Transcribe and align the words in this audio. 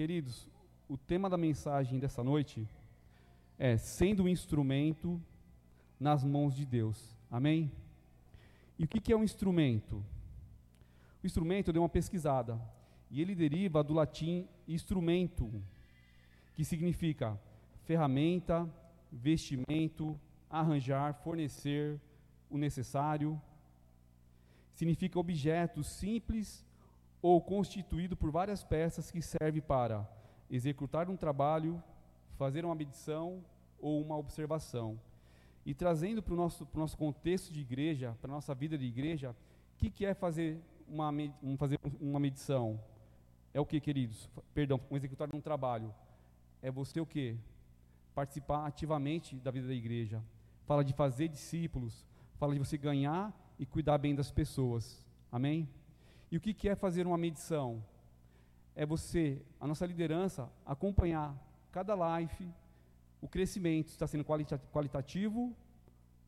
Queridos, 0.00 0.48
o 0.88 0.96
tema 0.96 1.28
da 1.28 1.36
mensagem 1.36 1.98
dessa 1.98 2.24
noite 2.24 2.66
é 3.58 3.76
sendo 3.76 4.22
um 4.22 4.28
instrumento 4.28 5.20
nas 6.00 6.24
mãos 6.24 6.56
de 6.56 6.64
Deus. 6.64 7.14
Amém? 7.30 7.70
E 8.78 8.84
o 8.84 8.88
que, 8.88 9.12
é 9.12 9.14
um 9.14 9.22
instrumento? 9.22 10.02
O 11.22 11.26
instrumento, 11.26 11.68
eu 11.68 11.74
dei 11.74 11.82
uma 11.82 11.86
pesquisada, 11.86 12.58
e 13.10 13.20
ele 13.20 13.34
deriva 13.34 13.84
do 13.84 13.92
latim 13.92 14.48
instrumento, 14.66 15.52
que 16.54 16.64
significa 16.64 17.38
ferramenta, 17.82 18.66
vestimento, 19.12 20.18
arranjar, 20.48 21.12
fornecer 21.12 22.00
o 22.48 22.56
necessário. 22.56 23.38
Significa 24.72 25.18
objeto 25.18 25.84
simples 25.84 26.64
ou 27.22 27.40
constituído 27.40 28.16
por 28.16 28.30
várias 28.30 28.64
peças 28.64 29.10
que 29.10 29.20
serve 29.20 29.60
para 29.60 30.08
executar 30.50 31.08
um 31.08 31.16
trabalho, 31.16 31.82
fazer 32.36 32.64
uma 32.64 32.74
medição 32.74 33.44
ou 33.78 34.02
uma 34.02 34.16
observação. 34.16 34.98
E 35.64 35.74
trazendo 35.74 36.22
para 36.22 36.34
o 36.34 36.36
nosso, 36.36 36.66
nosso 36.74 36.96
contexto 36.96 37.52
de 37.52 37.60
igreja, 37.60 38.16
para 38.20 38.30
a 38.30 38.34
nossa 38.34 38.54
vida 38.54 38.76
de 38.76 38.84
igreja, 38.84 39.30
o 39.74 39.78
que, 39.78 39.90
que 39.90 40.04
é 40.04 40.14
fazer 40.14 40.58
uma, 40.88 41.10
um, 41.42 41.56
fazer 41.56 41.78
uma 42.00 42.18
medição? 42.18 42.80
É 43.52 43.60
o 43.60 43.66
que, 43.66 43.80
queridos? 43.80 44.28
Perdão, 44.54 44.80
um 44.90 44.96
executar 44.96 45.28
um 45.34 45.40
trabalho. 45.40 45.94
É 46.62 46.70
você 46.70 47.00
o 47.00 47.06
que? 47.06 47.36
Participar 48.14 48.66
ativamente 48.66 49.36
da 49.36 49.50
vida 49.50 49.68
da 49.68 49.74
igreja. 49.74 50.22
Fala 50.66 50.84
de 50.84 50.92
fazer 50.92 51.28
discípulos. 51.28 52.06
Fala 52.38 52.54
de 52.54 52.58
você 52.58 52.78
ganhar 52.78 53.34
e 53.58 53.66
cuidar 53.66 53.98
bem 53.98 54.14
das 54.14 54.30
pessoas. 54.30 55.04
Amém? 55.30 55.68
E 56.30 56.36
o 56.36 56.40
que, 56.40 56.68
é 56.68 56.74
fazer 56.74 57.06
uma 57.06 57.18
medição? 57.18 57.82
É 58.76 58.86
você, 58.86 59.42
a 59.58 59.66
nossa 59.66 59.84
liderança, 59.84 60.48
acompanhar 60.64 61.36
cada 61.72 61.94
life, 61.94 62.48
o 63.20 63.28
crescimento 63.28 63.88
está 63.88 64.06
sendo 64.06 64.24
qualitativo 64.24 65.54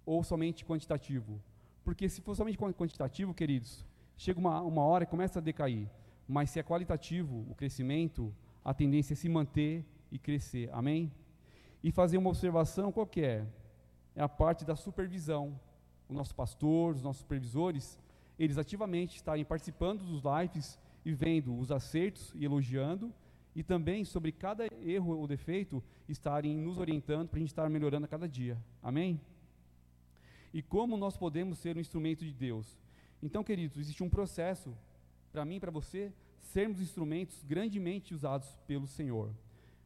ou 0.04 0.24
somente 0.24 0.64
quantitativo? 0.64 1.40
Porque 1.84 2.08
se 2.08 2.20
for 2.20 2.34
somente 2.34 2.58
quantitativo, 2.58 3.32
queridos, 3.32 3.86
chega 4.16 4.40
uma, 4.40 4.60
uma 4.60 4.82
hora 4.82 5.04
e 5.04 5.06
começa 5.06 5.38
a 5.38 5.42
decair. 5.42 5.88
Mas 6.26 6.50
se 6.50 6.58
é 6.58 6.62
qualitativo 6.62 7.46
o 7.48 7.54
crescimento, 7.54 8.34
a 8.64 8.74
tendência 8.74 9.14
é 9.14 9.16
se 9.16 9.28
manter 9.28 9.84
e 10.10 10.18
crescer. 10.18 10.68
Amém? 10.72 11.12
E 11.82 11.90
fazer 11.90 12.18
uma 12.18 12.30
observação 12.30 12.92
qual 12.92 13.06
que 13.06 13.22
é? 13.22 13.46
É 14.14 14.22
a 14.22 14.28
parte 14.28 14.64
da 14.64 14.76
supervisão. 14.76 15.58
O 16.08 16.12
nosso 16.12 16.34
pastor, 16.34 16.94
os 16.94 17.02
nossos 17.02 17.20
supervisores, 17.22 17.98
eles 18.42 18.58
ativamente 18.58 19.14
estarem 19.14 19.44
participando 19.44 20.02
dos 20.02 20.22
lives 20.24 20.76
e 21.04 21.12
vendo 21.12 21.56
os 21.56 21.70
acertos 21.70 22.32
e 22.34 22.44
elogiando, 22.44 23.14
e 23.54 23.62
também 23.62 24.04
sobre 24.04 24.32
cada 24.32 24.66
erro 24.84 25.16
ou 25.16 25.28
defeito 25.28 25.80
estarem 26.08 26.56
nos 26.56 26.76
orientando 26.76 27.28
para 27.28 27.36
a 27.36 27.40
gente 27.40 27.50
estar 27.50 27.70
melhorando 27.70 28.06
a 28.06 28.08
cada 28.08 28.28
dia. 28.28 28.58
Amém? 28.82 29.20
E 30.52 30.60
como 30.60 30.96
nós 30.96 31.16
podemos 31.16 31.58
ser 31.58 31.76
um 31.76 31.80
instrumento 31.80 32.24
de 32.24 32.32
Deus? 32.32 32.76
Então, 33.22 33.44
queridos, 33.44 33.78
existe 33.78 34.02
um 34.02 34.10
processo 34.10 34.76
para 35.30 35.44
mim 35.44 35.56
e 35.56 35.60
para 35.60 35.70
você 35.70 36.12
sermos 36.40 36.80
instrumentos 36.80 37.44
grandemente 37.44 38.12
usados 38.12 38.58
pelo 38.66 38.88
Senhor. 38.88 39.30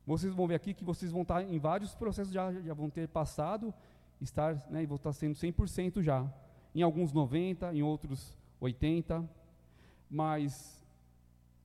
Vocês 0.07 0.33
vão 0.33 0.47
ver 0.47 0.55
aqui 0.55 0.73
que 0.73 0.85
vocês 0.85 1.13
vão 1.13 1.23
estar 1.23 1.43
em 1.43 1.59
vários 1.59 1.95
processos, 1.95 2.33
já, 2.33 2.51
já 2.63 2.73
vão 2.73 2.89
ter 2.89 3.07
passado, 3.07 3.75
estar, 4.19 4.55
né, 4.71 4.83
e 4.83 4.87
vão 4.87 4.97
estar 4.97 5.13
sendo 5.13 5.35
100% 5.35 6.01
já. 6.01 6.27
Em 6.75 6.81
alguns 6.81 7.13
90%, 7.13 7.75
em 7.75 7.83
outros 7.83 8.35
80%. 8.61 9.29
Mas 10.09 10.85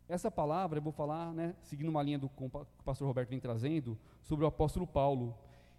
essa 0.10 0.32
palavra 0.32 0.80
eu 0.80 0.84
vou 0.84 0.92
falar, 0.92 1.32
né, 1.34 1.56
seguindo 1.62 1.90
uma 1.90 2.04
linha 2.04 2.20
do 2.20 2.28
que 2.28 2.44
o 2.44 2.50
pastor 2.84 3.08
Roberto 3.08 3.30
vem 3.30 3.40
trazendo, 3.40 3.98
sobre 4.22 4.44
o 4.44 4.48
apóstolo 4.48 4.86
Paulo. 4.86 5.36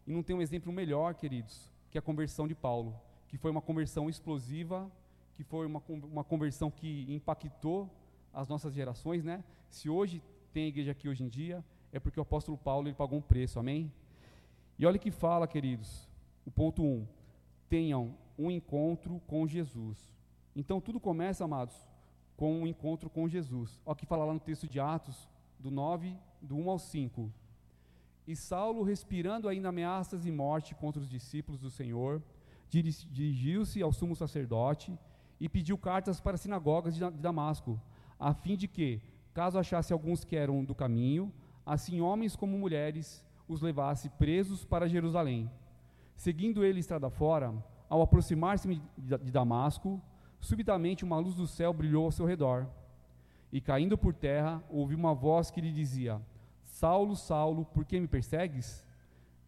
E 0.06 0.12
não 0.12 0.22
tem 0.22 0.34
um 0.34 0.42
exemplo 0.42 0.72
melhor, 0.72 1.14
queridos, 1.14 1.70
que 1.90 1.98
a 1.98 2.02
conversão 2.02 2.48
de 2.48 2.54
Paulo, 2.54 2.98
que 3.28 3.36
foi 3.36 3.50
uma 3.50 3.60
conversão 3.60 4.08
explosiva, 4.08 4.90
que 5.34 5.44
foi 5.44 5.66
uma, 5.66 5.82
uma 5.88 6.24
conversão 6.24 6.70
que 6.70 7.06
impactou 7.08 7.90
as 8.32 8.48
nossas 8.48 8.72
gerações, 8.72 9.24
né? 9.24 9.44
Se 9.68 9.88
hoje 9.88 10.22
tem 10.52 10.68
igreja 10.68 10.92
aqui 10.92 11.08
hoje 11.08 11.24
em 11.24 11.28
dia, 11.28 11.64
é 11.92 12.00
porque 12.00 12.18
o 12.18 12.22
apóstolo 12.22 12.56
Paulo 12.56 12.88
ele 12.88 12.94
pagou 12.94 13.18
um 13.18 13.22
preço, 13.22 13.58
amém? 13.58 13.92
E 14.78 14.86
olha 14.86 14.98
que 14.98 15.10
fala, 15.10 15.46
queridos, 15.46 16.08
o 16.46 16.50
ponto 16.50 16.82
1, 16.82 16.86
um, 16.86 17.06
tenham 17.68 18.14
um 18.38 18.50
encontro 18.50 19.20
com 19.26 19.46
Jesus. 19.46 19.98
Então 20.54 20.80
tudo 20.80 21.00
começa, 21.00 21.44
amados, 21.44 21.74
com 22.36 22.60
um 22.60 22.66
encontro 22.66 23.08
com 23.08 23.28
Jesus. 23.28 23.80
Olha 23.84 23.92
o 23.92 23.96
que 23.96 24.06
fala 24.06 24.24
lá 24.24 24.34
no 24.34 24.40
texto 24.40 24.68
de 24.68 24.78
Atos, 24.78 25.28
do 25.58 25.70
9, 25.70 26.16
do 26.40 26.56
1 26.56 26.70
ao 26.70 26.78
5. 26.78 27.32
E 28.26 28.36
Saulo, 28.36 28.82
respirando 28.82 29.48
ainda 29.48 29.68
ameaças 29.68 30.26
e 30.26 30.30
morte 30.30 30.74
contra 30.74 31.00
os 31.00 31.08
discípulos 31.08 31.60
do 31.60 31.70
Senhor, 31.70 32.22
dirigiu-se 32.68 33.82
ao 33.82 33.92
sumo 33.92 34.14
sacerdote 34.14 34.96
e 35.40 35.48
pediu 35.48 35.76
cartas 35.76 36.20
para 36.20 36.34
as 36.34 36.40
sinagogas 36.40 36.94
de 36.94 37.10
Damasco, 37.10 37.80
a 38.18 38.32
fim 38.32 38.56
de 38.56 38.68
que, 38.68 39.00
caso 39.34 39.58
achasse 39.58 39.92
alguns 39.92 40.24
que 40.24 40.36
eram 40.36 40.64
do 40.64 40.74
caminho, 40.74 41.32
assim 41.66 42.00
homens 42.00 42.36
como 42.36 42.56
mulheres 42.56 43.24
os 43.48 43.60
levasse 43.60 44.08
presos 44.10 44.64
para 44.64 44.88
Jerusalém. 44.88 45.50
Seguindo 46.14 46.64
ele 46.64 46.80
estrada 46.80 47.10
fora, 47.10 47.52
ao 47.88 48.00
aproximar-se 48.00 48.80
de 48.96 49.30
Damasco, 49.30 50.00
Subitamente 50.42 51.04
uma 51.04 51.20
luz 51.20 51.36
do 51.36 51.46
céu 51.46 51.72
brilhou 51.72 52.04
ao 52.04 52.10
seu 52.10 52.26
redor. 52.26 52.66
E 53.52 53.60
caindo 53.60 53.96
por 53.96 54.12
terra, 54.12 54.62
ouviu 54.68 54.98
uma 54.98 55.14
voz 55.14 55.52
que 55.52 55.60
lhe 55.60 55.72
dizia: 55.72 56.20
Saulo, 56.64 57.14
Saulo, 57.14 57.64
por 57.64 57.84
que 57.84 58.00
me 58.00 58.08
persegues? 58.08 58.84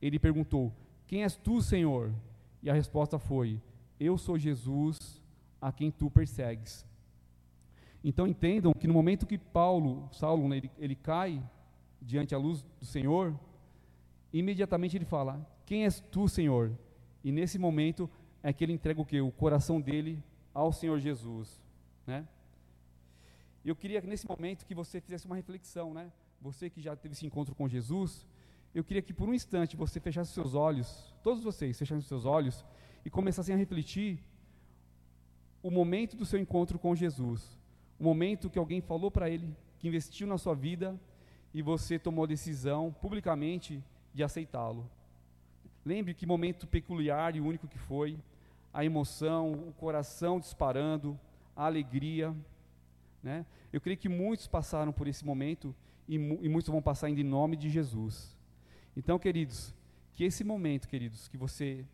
Ele 0.00 0.20
perguntou: 0.20 0.72
Quem 1.08 1.24
és 1.24 1.36
tu, 1.36 1.60
Senhor? 1.60 2.14
E 2.62 2.70
a 2.70 2.72
resposta 2.72 3.18
foi: 3.18 3.60
Eu 3.98 4.16
sou 4.16 4.38
Jesus, 4.38 5.20
a 5.60 5.72
quem 5.72 5.90
tu 5.90 6.08
persegues. 6.08 6.86
Então 8.04 8.28
entendam 8.28 8.72
que 8.72 8.86
no 8.86 8.94
momento 8.94 9.26
que 9.26 9.36
Paulo, 9.36 10.08
Saulo, 10.12 10.48
né, 10.48 10.58
ele, 10.58 10.70
ele 10.78 10.94
cai 10.94 11.42
diante 12.00 12.30
da 12.30 12.38
luz 12.38 12.64
do 12.78 12.86
Senhor, 12.86 13.34
imediatamente 14.32 14.96
ele 14.96 15.04
fala: 15.04 15.44
Quem 15.66 15.86
és 15.86 15.98
tu, 16.12 16.28
Senhor? 16.28 16.70
E 17.24 17.32
nesse 17.32 17.58
momento 17.58 18.08
é 18.44 18.52
que 18.52 18.62
ele 18.62 18.72
entrega 18.72 19.00
o 19.00 19.04
que? 19.04 19.20
O 19.20 19.32
coração 19.32 19.80
dele 19.80 20.22
ao 20.54 20.72
Senhor 20.72 20.98
Jesus, 21.00 21.60
né? 22.06 22.26
Eu 23.64 23.74
queria 23.74 24.00
que 24.00 24.06
nesse 24.06 24.26
momento 24.26 24.64
que 24.64 24.74
você 24.74 25.00
fizesse 25.00 25.26
uma 25.26 25.36
reflexão, 25.36 25.92
né? 25.92 26.12
Você 26.40 26.70
que 26.70 26.80
já 26.80 26.94
teve 26.94 27.14
esse 27.14 27.26
encontro 27.26 27.54
com 27.54 27.68
Jesus, 27.68 28.26
eu 28.74 28.84
queria 28.84 29.02
que 29.02 29.12
por 29.12 29.28
um 29.28 29.34
instante 29.34 29.76
você 29.76 29.98
fechasse 29.98 30.32
seus 30.32 30.54
olhos, 30.54 31.14
todos 31.22 31.42
vocês 31.42 31.78
fechassem 31.78 32.06
seus 32.06 32.24
olhos 32.24 32.64
e 33.04 33.10
começassem 33.10 33.54
a 33.54 33.58
refletir 33.58 34.22
o 35.62 35.70
momento 35.70 36.16
do 36.16 36.26
seu 36.26 36.38
encontro 36.38 36.78
com 36.78 36.94
Jesus, 36.94 37.58
o 37.98 38.04
momento 38.04 38.50
que 38.50 38.58
alguém 38.58 38.80
falou 38.80 39.10
para 39.10 39.30
ele, 39.30 39.56
que 39.78 39.88
investiu 39.88 40.26
na 40.26 40.36
sua 40.36 40.54
vida 40.54 40.98
e 41.54 41.62
você 41.62 41.98
tomou 41.98 42.24
a 42.24 42.28
decisão 42.28 42.92
publicamente 43.00 43.82
de 44.12 44.22
aceitá-lo. 44.22 44.90
Lembre 45.84 46.12
que 46.12 46.26
momento 46.26 46.66
peculiar 46.66 47.34
e 47.34 47.40
único 47.40 47.66
que 47.66 47.78
foi 47.78 48.18
a 48.74 48.84
emoção, 48.84 49.52
o 49.52 49.72
coração 49.74 50.40
disparando, 50.40 51.18
a 51.54 51.64
alegria. 51.66 52.34
Né? 53.22 53.46
Eu 53.72 53.80
creio 53.80 53.96
que 53.96 54.08
muitos 54.08 54.48
passaram 54.48 54.92
por 54.92 55.06
esse 55.06 55.24
momento 55.24 55.72
e, 56.08 56.16
e 56.16 56.48
muitos 56.48 56.68
vão 56.68 56.82
passar 56.82 57.06
ainda 57.06 57.20
em 57.20 57.24
nome 57.24 57.56
de 57.56 57.70
Jesus. 57.70 58.36
Então, 58.96 59.16
queridos, 59.16 59.72
que 60.12 60.24
esse 60.24 60.42
momento, 60.42 60.88
queridos, 60.88 61.28
que 61.28 61.36
você 61.36 61.86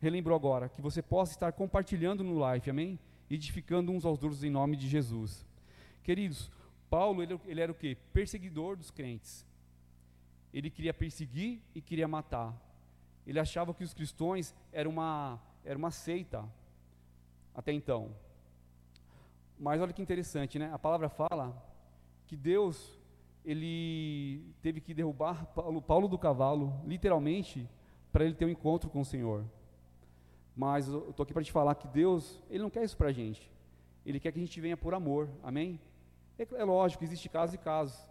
relembrou 0.00 0.36
agora, 0.36 0.68
que 0.68 0.80
você 0.80 1.02
possa 1.02 1.32
estar 1.32 1.52
compartilhando 1.52 2.22
no 2.22 2.38
live, 2.38 2.70
amém? 2.70 2.98
Edificando 3.28 3.90
uns 3.90 4.04
aos 4.04 4.22
outros 4.22 4.44
em 4.44 4.50
nome 4.50 4.76
de 4.76 4.88
Jesus. 4.88 5.44
Queridos, 6.04 6.50
Paulo, 6.88 7.22
ele, 7.22 7.40
ele 7.44 7.60
era 7.60 7.72
o 7.72 7.74
que? 7.74 7.96
Perseguidor 8.12 8.76
dos 8.76 8.90
crentes. 8.90 9.44
Ele 10.52 10.70
queria 10.70 10.94
perseguir 10.94 11.60
e 11.74 11.80
queria 11.80 12.06
matar. 12.06 12.54
Ele 13.26 13.40
achava 13.40 13.74
que 13.74 13.82
os 13.82 13.92
cristãos 13.92 14.54
eram 14.72 14.92
uma 14.92 15.40
era 15.64 15.78
uma 15.78 15.90
seita 15.90 16.44
até 17.54 17.72
então. 17.72 18.10
Mas 19.58 19.80
olha 19.80 19.92
que 19.92 20.02
interessante, 20.02 20.58
né? 20.58 20.70
A 20.72 20.78
palavra 20.78 21.08
fala 21.08 21.56
que 22.26 22.36
Deus 22.36 22.98
ele 23.44 24.42
teve 24.62 24.80
que 24.80 24.94
derrubar 24.94 25.46
Paulo, 25.46 25.82
Paulo 25.82 26.08
do 26.08 26.18
cavalo, 26.18 26.80
literalmente, 26.86 27.68
para 28.10 28.24
ele 28.24 28.34
ter 28.34 28.46
um 28.46 28.50
encontro 28.50 28.88
com 28.88 29.00
o 29.00 29.04
Senhor. 29.04 29.44
Mas 30.56 30.88
eu 30.88 31.10
estou 31.10 31.24
aqui 31.24 31.32
para 31.32 31.42
te 31.42 31.52
falar 31.52 31.74
que 31.74 31.86
Deus, 31.88 32.40
Ele 32.48 32.62
não 32.62 32.70
quer 32.70 32.84
isso 32.84 32.96
para 32.96 33.08
a 33.08 33.12
gente. 33.12 33.52
Ele 34.06 34.20
quer 34.20 34.32
que 34.32 34.38
a 34.38 34.42
gente 34.42 34.60
venha 34.60 34.76
por 34.76 34.94
amor, 34.94 35.28
amém? 35.42 35.80
É, 36.38 36.46
é 36.54 36.64
lógico, 36.64 37.04
existe 37.04 37.28
casos 37.28 37.54
e 37.54 37.58
casos. 37.58 38.08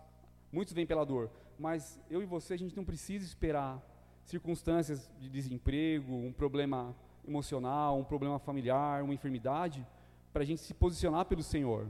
Muitos 0.52 0.74
vêm 0.74 0.86
pela 0.86 1.06
dor, 1.06 1.32
mas 1.58 2.00
eu 2.10 2.22
e 2.22 2.26
você, 2.26 2.54
a 2.54 2.58
gente 2.58 2.76
não 2.76 2.84
precisa 2.84 3.26
esperar 3.26 3.82
circunstâncias 4.24 5.10
de 5.20 5.30
desemprego, 5.30 6.14
um 6.14 6.32
problema 6.32 6.96
emocional, 7.28 7.98
um 7.98 8.04
problema 8.04 8.40
familiar, 8.40 9.04
uma 9.04 9.14
enfermidade, 9.14 9.86
para 10.32 10.44
a 10.44 10.46
gente 10.46 10.62
se 10.62 10.74
posicionar 10.74 11.26
pelo 11.26 11.44
Senhor. 11.44 11.88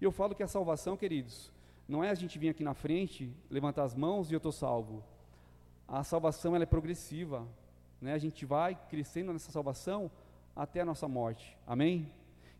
E 0.00 0.04
eu 0.04 0.12
falo 0.12 0.34
que 0.34 0.42
a 0.42 0.48
salvação, 0.48 0.96
queridos, 0.96 1.52
Não 1.86 2.02
é 2.02 2.08
a 2.08 2.14
gente 2.14 2.38
vir 2.38 2.48
aqui 2.48 2.64
na 2.64 2.72
frente, 2.72 3.30
levantar 3.50 3.84
as 3.84 3.94
mãos 3.94 4.30
e 4.30 4.34
eu 4.34 4.38
estou 4.38 4.52
salvo. 4.52 5.04
A 5.86 6.02
salvação 6.02 6.54
ela 6.54 6.64
é 6.64 6.66
progressiva. 6.66 7.46
Né? 8.00 8.14
A 8.14 8.18
gente 8.18 8.46
vai 8.46 8.74
crescendo 8.88 9.34
nessa 9.34 9.52
salvação 9.52 10.10
até 10.56 10.80
a 10.80 10.84
nossa 10.84 11.06
morte. 11.06 11.56
Amém? 11.66 12.10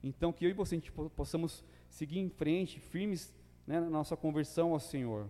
Então, 0.02 0.30
que 0.30 0.44
eu 0.44 0.50
e 0.50 0.52
você 0.52 0.78
possamos 1.16 1.64
seguir 1.88 2.18
em 2.18 2.28
frente, 2.28 2.78
firmes 2.78 3.34
né, 3.66 3.80
na 3.80 3.88
nossa 3.88 4.14
conversão 4.16 4.72
ao 4.72 4.80
Senhor. 4.80 5.26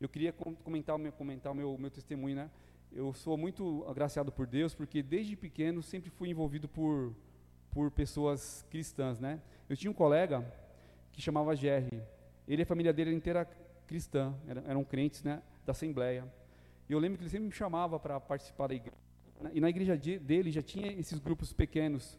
Eu 0.00 0.08
queria 0.08 0.32
comentar 0.32 0.94
o 0.94 0.98
meu, 0.98 1.10
comentar 1.10 1.52
o 1.52 1.54
meu, 1.56 1.76
meu 1.76 1.90
testemunho, 1.90 2.36
né? 2.36 2.50
Eu 2.92 3.12
sou 3.12 3.36
muito 3.36 3.84
agraciado 3.86 4.32
por 4.32 4.46
Deus, 4.46 4.74
porque 4.74 5.02
desde 5.02 5.36
pequeno 5.36 5.82
sempre 5.82 6.10
fui 6.10 6.30
envolvido 6.30 6.68
por, 6.68 7.14
por 7.70 7.90
pessoas 7.90 8.64
cristãs, 8.70 9.20
né? 9.20 9.40
Eu 9.68 9.76
tinha 9.76 9.90
um 9.90 9.94
colega 9.94 10.44
que 11.12 11.20
chamava 11.20 11.54
Jerry. 11.54 12.02
Ele 12.46 12.62
e 12.62 12.64
a 12.64 12.66
família 12.66 12.92
dele 12.92 13.14
inteira 13.14 13.48
cristã, 13.86 14.34
eram, 14.46 14.62
eram 14.66 14.84
crentes, 14.84 15.22
né, 15.22 15.42
da 15.64 15.72
Assembleia. 15.72 16.26
E 16.88 16.92
eu 16.92 16.98
lembro 16.98 17.18
que 17.18 17.24
ele 17.24 17.30
sempre 17.30 17.46
me 17.46 17.52
chamava 17.52 17.98
para 17.98 18.18
participar 18.18 18.68
da 18.68 18.74
igreja. 18.74 18.96
E 19.52 19.60
na 19.60 19.68
igreja 19.68 19.96
dele 19.96 20.50
já 20.50 20.62
tinha 20.62 20.90
esses 20.92 21.18
grupos 21.18 21.52
pequenos, 21.52 22.18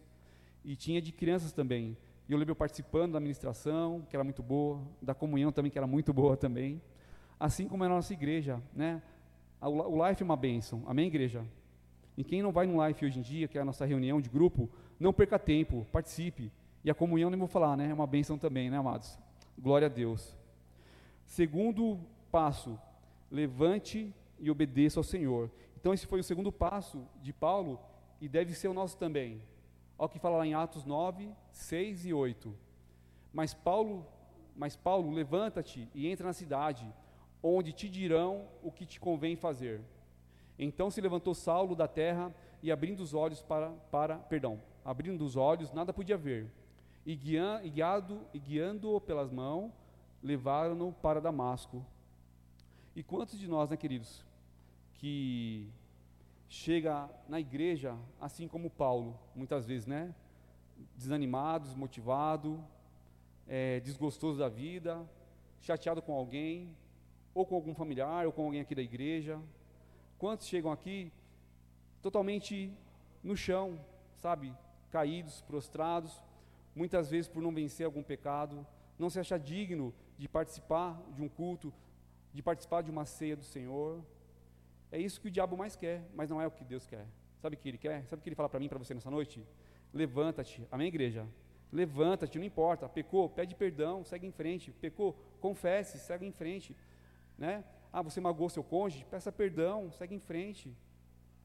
e 0.63 0.75
tinha 0.75 1.01
de 1.01 1.11
crianças 1.11 1.51
também. 1.51 1.97
E 2.27 2.31
eu 2.31 2.37
lembro 2.37 2.51
eu 2.51 2.55
participando 2.55 3.13
da 3.13 3.17
administração, 3.17 4.05
que 4.09 4.15
era 4.15 4.23
muito 4.23 4.43
boa, 4.43 4.81
da 5.01 5.15
comunhão 5.15 5.51
também, 5.51 5.71
que 5.71 5.77
era 5.77 5.87
muito 5.87 6.13
boa 6.13 6.37
também. 6.37 6.81
Assim 7.39 7.67
como 7.67 7.83
é 7.83 7.87
a 7.87 7.89
nossa 7.89 8.13
igreja, 8.13 8.61
né? 8.73 9.01
O 9.61 10.07
Life 10.07 10.21
é 10.21 10.25
uma 10.25 10.37
bênção, 10.37 10.83
amém, 10.87 11.07
igreja? 11.07 11.45
E 12.17 12.23
quem 12.23 12.41
não 12.41 12.51
vai 12.51 12.65
no 12.65 12.85
Life 12.85 13.05
hoje 13.05 13.19
em 13.19 13.21
dia, 13.21 13.47
que 13.47 13.57
é 13.57 13.61
a 13.61 13.65
nossa 13.65 13.85
reunião 13.85 14.21
de 14.21 14.29
grupo, 14.29 14.69
não 14.99 15.13
perca 15.13 15.37
tempo, 15.37 15.85
participe. 15.91 16.51
E 16.83 16.89
a 16.89 16.95
comunhão, 16.95 17.29
nem 17.29 17.37
vou 17.37 17.47
falar, 17.47 17.75
né? 17.75 17.89
É 17.89 17.93
uma 17.93 18.07
bênção 18.07 18.37
também, 18.37 18.69
né, 18.69 18.77
amados? 18.77 19.17
Glória 19.57 19.87
a 19.87 19.89
Deus. 19.89 20.37
Segundo 21.25 21.99
passo, 22.31 22.79
levante 23.29 24.13
e 24.39 24.49
obedeça 24.49 24.99
ao 24.99 25.03
Senhor. 25.03 25.51
Então, 25.77 25.93
esse 25.93 26.05
foi 26.05 26.19
o 26.19 26.23
segundo 26.23 26.51
passo 26.51 27.05
de 27.21 27.33
Paulo 27.33 27.79
e 28.21 28.27
deve 28.27 28.53
ser 28.53 28.69
o 28.69 28.73
nosso 28.73 28.97
também. 28.97 29.41
Olha 29.97 30.05
o 30.05 30.09
que 30.09 30.19
fala 30.19 30.37
lá 30.37 30.47
em 30.47 30.53
Atos 30.53 30.85
9, 30.85 31.29
6 31.51 32.05
e 32.05 32.13
8. 32.13 32.55
Mas 33.33 33.53
Paulo, 33.53 34.05
mas 34.55 34.75
Paulo, 34.75 35.11
levanta-te 35.11 35.89
e 35.93 36.07
entra 36.07 36.27
na 36.27 36.33
cidade, 36.33 36.85
onde 37.41 37.71
te 37.71 37.89
dirão 37.89 38.47
o 38.63 38.71
que 38.71 38.85
te 38.85 38.99
convém 38.99 39.35
fazer. 39.35 39.81
Então 40.57 40.91
se 40.91 40.99
levantou 40.99 41.33
Saulo 41.33 41.75
da 41.75 41.87
terra 41.87 42.33
e 42.61 42.71
abrindo 42.71 42.99
os 43.01 43.13
olhos 43.13 43.41
para, 43.41 43.69
para 43.91 44.17
perdão, 44.17 44.61
abrindo 44.83 45.23
os 45.23 45.35
olhos, 45.35 45.71
nada 45.71 45.93
podia 45.93 46.17
ver. 46.17 46.51
E, 47.05 47.13
e 47.13 48.39
guiando-o 48.39 49.01
pelas 49.01 49.31
mãos, 49.31 49.71
levaram-no 50.21 50.91
para 50.91 51.21
Damasco. 51.21 51.85
E 52.95 53.01
quantos 53.01 53.39
de 53.39 53.47
nós, 53.47 53.69
né, 53.69 53.77
queridos, 53.77 54.25
que 54.95 55.69
chega 56.49 57.09
na 57.27 57.39
igreja, 57.39 57.95
assim 58.19 58.47
como 58.47 58.69
Paulo, 58.69 59.17
muitas 59.33 59.65
vezes, 59.65 59.85
né? 59.85 60.13
Desanimado, 60.95 61.65
desmotivado, 61.65 62.61
é, 63.47 63.79
desgostoso 63.79 64.39
da 64.39 64.49
vida, 64.49 65.07
chateado 65.61 66.01
com 66.01 66.13
alguém, 66.13 66.75
ou 67.39 67.45
com 67.45 67.55
algum 67.55 67.73
familiar, 67.73 68.25
ou 68.25 68.33
com 68.33 68.45
alguém 68.45 68.61
aqui 68.61 68.75
da 68.75 68.81
igreja. 68.81 69.39
Quantos 70.17 70.47
chegam 70.47 70.71
aqui 70.71 71.11
totalmente 72.01 72.71
no 73.23 73.35
chão, 73.35 73.79
sabe? 74.17 74.53
Caídos, 74.91 75.41
prostrados, 75.41 76.21
muitas 76.75 77.09
vezes 77.09 77.29
por 77.29 77.41
não 77.41 77.53
vencer 77.53 77.85
algum 77.85 78.03
pecado, 78.03 78.65
não 78.97 79.09
se 79.09 79.19
achar 79.19 79.39
digno 79.39 79.93
de 80.17 80.27
participar 80.27 81.01
de 81.15 81.21
um 81.21 81.29
culto, 81.29 81.73
de 82.33 82.43
participar 82.43 82.81
de 82.81 82.91
uma 82.91 83.05
ceia 83.05 83.35
do 83.37 83.43
Senhor, 83.43 84.03
é 84.91 84.99
isso 84.99 85.21
que 85.21 85.27
o 85.27 85.31
diabo 85.31 85.55
mais 85.55 85.75
quer, 85.75 86.03
mas 86.13 86.29
não 86.29 86.41
é 86.41 86.47
o 86.47 86.51
que 86.51 86.63
Deus 86.63 86.85
quer. 86.85 87.05
Sabe 87.41 87.55
o 87.55 87.59
que 87.59 87.69
ele 87.69 87.77
quer? 87.77 88.05
Sabe 88.07 88.19
o 88.19 88.23
que 88.23 88.29
ele 88.29 88.35
fala 88.35 88.49
para 88.49 88.59
mim, 88.59 88.67
para 88.67 88.77
você 88.77 88.93
nessa 88.93 89.09
noite? 89.09 89.45
Levanta-te, 89.93 90.67
amém, 90.71 90.87
igreja? 90.87 91.25
Levanta-te, 91.71 92.37
não 92.37 92.45
importa. 92.45 92.89
Pecou, 92.89 93.29
pede 93.29 93.55
perdão, 93.55 94.03
segue 94.03 94.25
em 94.25 94.31
frente. 94.31 94.71
Pecou, 94.71 95.15
confesse, 95.39 95.99
segue 95.99 96.25
em 96.25 96.31
frente. 96.31 96.75
Né? 97.39 97.63
Ah, 97.91 98.01
você 98.01 98.19
magoou 98.19 98.49
seu 98.49 98.63
cônjuge, 98.63 99.05
peça 99.05 99.31
perdão, 99.31 99.89
segue 99.93 100.13
em 100.13 100.19
frente. 100.19 100.75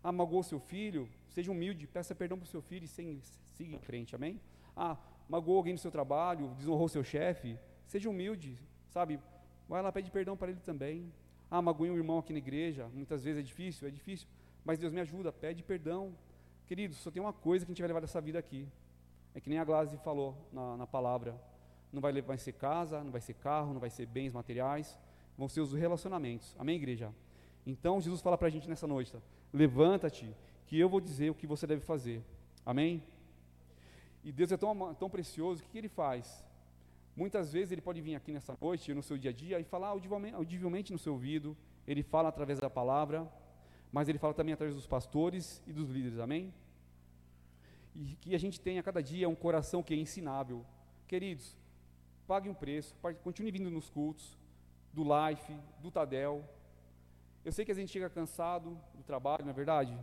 Ah, 0.02 0.10
magoou 0.10 0.42
seu 0.42 0.58
filho, 0.58 1.08
seja 1.28 1.50
humilde, 1.52 1.86
peça 1.86 2.14
perdão 2.14 2.36
para 2.36 2.44
o 2.44 2.48
seu 2.48 2.60
filho 2.60 2.84
e 2.84 2.88
siga 2.88 3.74
em 3.74 3.78
frente, 3.78 4.14
amém? 4.14 4.40
Ah, 4.76 4.98
magoou 5.28 5.56
alguém 5.56 5.72
no 5.72 5.78
seu 5.78 5.92
trabalho, 5.92 6.48
desonrou 6.58 6.88
seu 6.88 7.04
chefe, 7.04 7.56
seja 7.86 8.10
humilde, 8.10 8.58
sabe? 8.90 9.20
Vai 9.68 9.80
lá, 9.80 9.92
pede 9.92 10.10
perdão 10.10 10.36
para 10.36 10.50
ele 10.50 10.60
também. 10.60 11.12
Ah, 11.48 11.62
magoei 11.62 11.90
um 11.90 11.96
irmão 11.96 12.18
aqui 12.18 12.32
na 12.32 12.40
igreja. 12.40 12.90
Muitas 12.92 13.22
vezes 13.22 13.38
é 13.38 13.42
difícil, 13.42 13.86
é 13.86 13.90
difícil. 13.90 14.26
Mas 14.64 14.78
Deus 14.78 14.92
me 14.92 15.00
ajuda, 15.00 15.32
pede 15.32 15.62
perdão. 15.62 16.12
Queridos, 16.66 16.96
só 16.96 17.10
tem 17.10 17.22
uma 17.22 17.32
coisa 17.32 17.64
que 17.64 17.70
a 17.70 17.72
gente 17.72 17.80
vai 17.80 17.88
levar 17.88 18.00
dessa 18.00 18.20
vida 18.20 18.38
aqui. 18.38 18.68
É 19.34 19.40
que 19.40 19.48
nem 19.48 19.58
a 19.58 19.64
Glaze 19.64 19.96
falou 19.98 20.36
na, 20.52 20.76
na 20.76 20.86
palavra. 20.86 21.40
Não 21.92 22.00
vai, 22.00 22.20
vai 22.20 22.36
ser 22.36 22.52
casa, 22.52 23.02
não 23.04 23.12
vai 23.12 23.20
ser 23.20 23.34
carro, 23.34 23.72
não 23.72 23.80
vai 23.80 23.90
ser 23.90 24.06
bens 24.06 24.32
materiais. 24.32 24.98
Vão 25.36 25.48
ser 25.48 25.60
os 25.60 25.72
relacionamentos. 25.72 26.54
Amém, 26.58 26.76
igreja? 26.76 27.12
Então, 27.66 28.00
Jesus 28.00 28.20
fala 28.20 28.38
para 28.38 28.48
a 28.48 28.50
gente 28.50 28.68
nessa 28.68 28.86
noite: 28.86 29.12
tá? 29.12 29.18
levanta-te, 29.52 30.34
que 30.66 30.78
eu 30.78 30.88
vou 30.88 31.00
dizer 31.00 31.30
o 31.30 31.34
que 31.34 31.46
você 31.46 31.66
deve 31.66 31.80
fazer. 31.82 32.22
Amém? 32.64 33.02
E 34.22 34.32
Deus 34.32 34.50
é 34.52 34.56
tão, 34.56 34.94
tão 34.94 35.10
precioso, 35.10 35.60
o 35.60 35.64
que, 35.64 35.72
que 35.72 35.78
Ele 35.78 35.88
faz? 35.88 36.44
Muitas 37.16 37.52
vezes 37.52 37.70
ele 37.70 37.80
pode 37.80 38.00
vir 38.00 38.16
aqui 38.16 38.32
nessa 38.32 38.56
noite, 38.60 38.92
no 38.92 39.02
seu 39.02 39.16
dia 39.16 39.30
a 39.30 39.32
dia, 39.32 39.60
e 39.60 39.64
falar 39.64 39.88
audivelmente, 39.88 40.92
no 40.92 40.98
seu 40.98 41.12
ouvido, 41.12 41.56
ele 41.86 42.02
fala 42.02 42.28
através 42.28 42.58
da 42.58 42.68
palavra, 42.68 43.30
mas 43.92 44.08
ele 44.08 44.18
fala 44.18 44.34
também 44.34 44.52
através 44.52 44.74
dos 44.74 44.86
pastores 44.86 45.62
e 45.64 45.72
dos 45.72 45.90
líderes, 45.90 46.18
amém? 46.18 46.52
E 47.94 48.16
que 48.20 48.34
a 48.34 48.38
gente 48.38 48.60
tenha 48.60 48.82
cada 48.82 49.00
dia 49.00 49.28
um 49.28 49.34
coração 49.34 49.80
que 49.80 49.94
é 49.94 49.96
ensinável. 49.96 50.66
Queridos, 51.06 51.56
pague 52.26 52.48
um 52.48 52.54
preço, 52.54 52.96
continue 53.22 53.52
vindo 53.52 53.70
nos 53.70 53.88
cultos, 53.88 54.36
do 54.94 55.02
Life, 55.02 55.52
do 55.82 55.90
Tadel. 55.90 56.44
Eu 57.44 57.52
sei 57.52 57.64
que 57.64 57.72
a 57.72 57.74
gente 57.74 57.90
chega 57.90 58.08
cansado 58.08 58.78
do 58.94 59.02
trabalho, 59.02 59.44
não 59.44 59.50
é 59.50 59.54
verdade? 59.54 59.98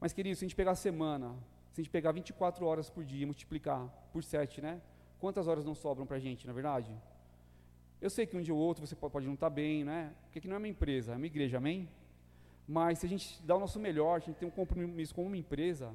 Mas, 0.00 0.12
queridos, 0.12 0.38
se 0.38 0.44
a 0.44 0.48
gente 0.48 0.56
pegar 0.56 0.70
a 0.70 0.76
semana, 0.76 1.34
se 1.72 1.80
a 1.80 1.84
gente 1.84 1.90
pegar 1.90 2.12
24 2.12 2.64
horas 2.64 2.88
por 2.88 3.04
dia 3.04 3.22
e 3.22 3.26
multiplicar 3.26 3.88
por 4.12 4.22
7, 4.22 4.62
né? 4.62 4.80
Quantas 5.18 5.48
horas 5.48 5.64
não 5.64 5.74
sobram 5.74 6.06
para 6.06 6.16
a 6.16 6.20
gente, 6.20 6.46
na 6.46 6.52
é 6.52 6.54
verdade? 6.54 6.90
Eu 8.00 8.10
sei 8.10 8.26
que 8.26 8.36
um 8.36 8.40
dia 8.40 8.54
ou 8.54 8.60
outro 8.60 8.86
você 8.86 8.94
pode 8.96 9.26
não 9.26 9.34
estar 9.34 9.50
tá 9.50 9.54
bem, 9.54 9.84
né? 9.84 10.14
Porque 10.22 10.38
aqui 10.38 10.48
não 10.48 10.56
é 10.56 10.58
uma 10.58 10.68
empresa, 10.68 11.12
é 11.12 11.16
uma 11.16 11.26
igreja, 11.26 11.58
amém? 11.58 11.88
Mas 12.66 13.00
se 13.00 13.06
a 13.06 13.08
gente 13.08 13.42
dá 13.44 13.56
o 13.56 13.60
nosso 13.60 13.78
melhor, 13.78 14.16
a 14.16 14.18
gente 14.20 14.36
tem 14.36 14.48
um 14.48 14.52
compromisso 14.52 15.14
com 15.14 15.24
uma 15.26 15.36
empresa, 15.36 15.94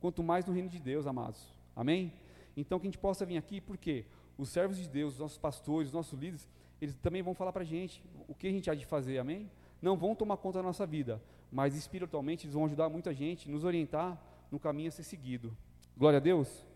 quanto 0.00 0.22
mais 0.22 0.44
no 0.46 0.52
reino 0.52 0.68
de 0.68 0.78
Deus, 0.78 1.06
amados. 1.06 1.54
Amém? 1.74 2.12
Então 2.56 2.78
que 2.78 2.86
a 2.86 2.90
gente 2.90 2.98
possa 2.98 3.24
vir 3.24 3.36
aqui, 3.36 3.60
porque 3.60 4.04
os 4.36 4.48
servos 4.50 4.76
de 4.78 4.88
Deus, 4.88 5.14
os 5.14 5.18
nossos 5.18 5.38
pastores, 5.38 5.88
os 5.88 5.94
nossos 5.94 6.18
líderes, 6.18 6.48
eles 6.80 6.96
também 6.96 7.22
vão 7.22 7.34
falar 7.34 7.52
para 7.52 7.62
a 7.62 7.66
gente 7.66 8.02
o 8.28 8.34
que 8.34 8.46
a 8.46 8.50
gente 8.50 8.70
há 8.70 8.74
de 8.74 8.86
fazer, 8.86 9.18
amém? 9.18 9.50
Não 9.80 9.96
vão 9.96 10.14
tomar 10.14 10.36
conta 10.36 10.58
da 10.58 10.62
nossa 10.62 10.86
vida, 10.86 11.22
mas 11.50 11.74
espiritualmente 11.74 12.46
eles 12.46 12.54
vão 12.54 12.64
ajudar 12.66 12.88
muita 12.88 13.12
gente, 13.14 13.50
nos 13.50 13.64
orientar 13.64 14.20
no 14.50 14.58
caminho 14.58 14.88
a 14.88 14.92
ser 14.92 15.02
seguido. 15.02 15.56
Glória 15.96 16.18
a 16.18 16.20
Deus? 16.20 16.66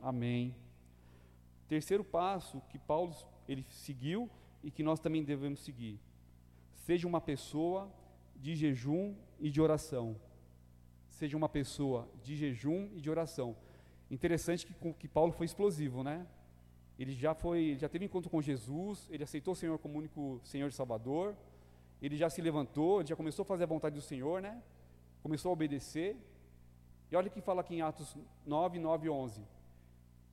Amém. 0.00 0.54
Terceiro 1.68 2.04
passo 2.04 2.60
que 2.68 2.78
Paulo 2.78 3.14
ele 3.48 3.64
seguiu 3.68 4.28
e 4.62 4.70
que 4.70 4.82
nós 4.82 5.00
também 5.00 5.24
devemos 5.24 5.60
seguir. 5.60 5.98
Seja 6.74 7.06
uma 7.06 7.20
pessoa 7.20 7.90
de 8.36 8.54
jejum 8.54 9.14
e 9.40 9.50
de 9.50 9.60
oração. 9.60 10.16
Seja 11.08 11.36
uma 11.36 11.48
pessoa 11.48 12.08
de 12.22 12.36
jejum 12.36 12.88
e 12.94 13.00
de 13.00 13.08
oração. 13.10 13.56
Interessante 14.10 14.66
que, 14.66 14.92
que 14.94 15.08
Paulo 15.08 15.32
foi 15.32 15.46
explosivo, 15.46 16.02
né? 16.02 16.26
Ele 16.98 17.12
já 17.12 17.34
foi, 17.34 17.76
já 17.78 17.88
teve 17.88 18.04
encontro 18.04 18.30
com 18.30 18.40
Jesus, 18.40 19.08
ele 19.10 19.24
aceitou 19.24 19.52
o 19.52 19.56
Senhor 19.56 19.78
como 19.78 19.98
único 19.98 20.40
Senhor 20.44 20.68
e 20.68 20.72
Salvador. 20.72 21.36
Ele 22.00 22.16
já 22.16 22.28
se 22.30 22.40
levantou, 22.40 23.00
ele 23.00 23.08
já 23.08 23.16
começou 23.16 23.42
a 23.42 23.46
fazer 23.46 23.64
a 23.64 23.66
vontade 23.66 23.94
do 23.94 24.02
Senhor, 24.02 24.40
né? 24.40 24.62
Começou 25.22 25.50
a 25.50 25.52
obedecer. 25.52 26.16
E 27.10 27.16
olha 27.16 27.28
o 27.28 27.30
que 27.30 27.40
fala 27.40 27.60
aqui 27.60 27.74
em 27.76 27.82
Atos 27.82 28.16
9, 28.46 28.78
9 28.78 29.06
e 29.06 29.10
11 29.10 29.54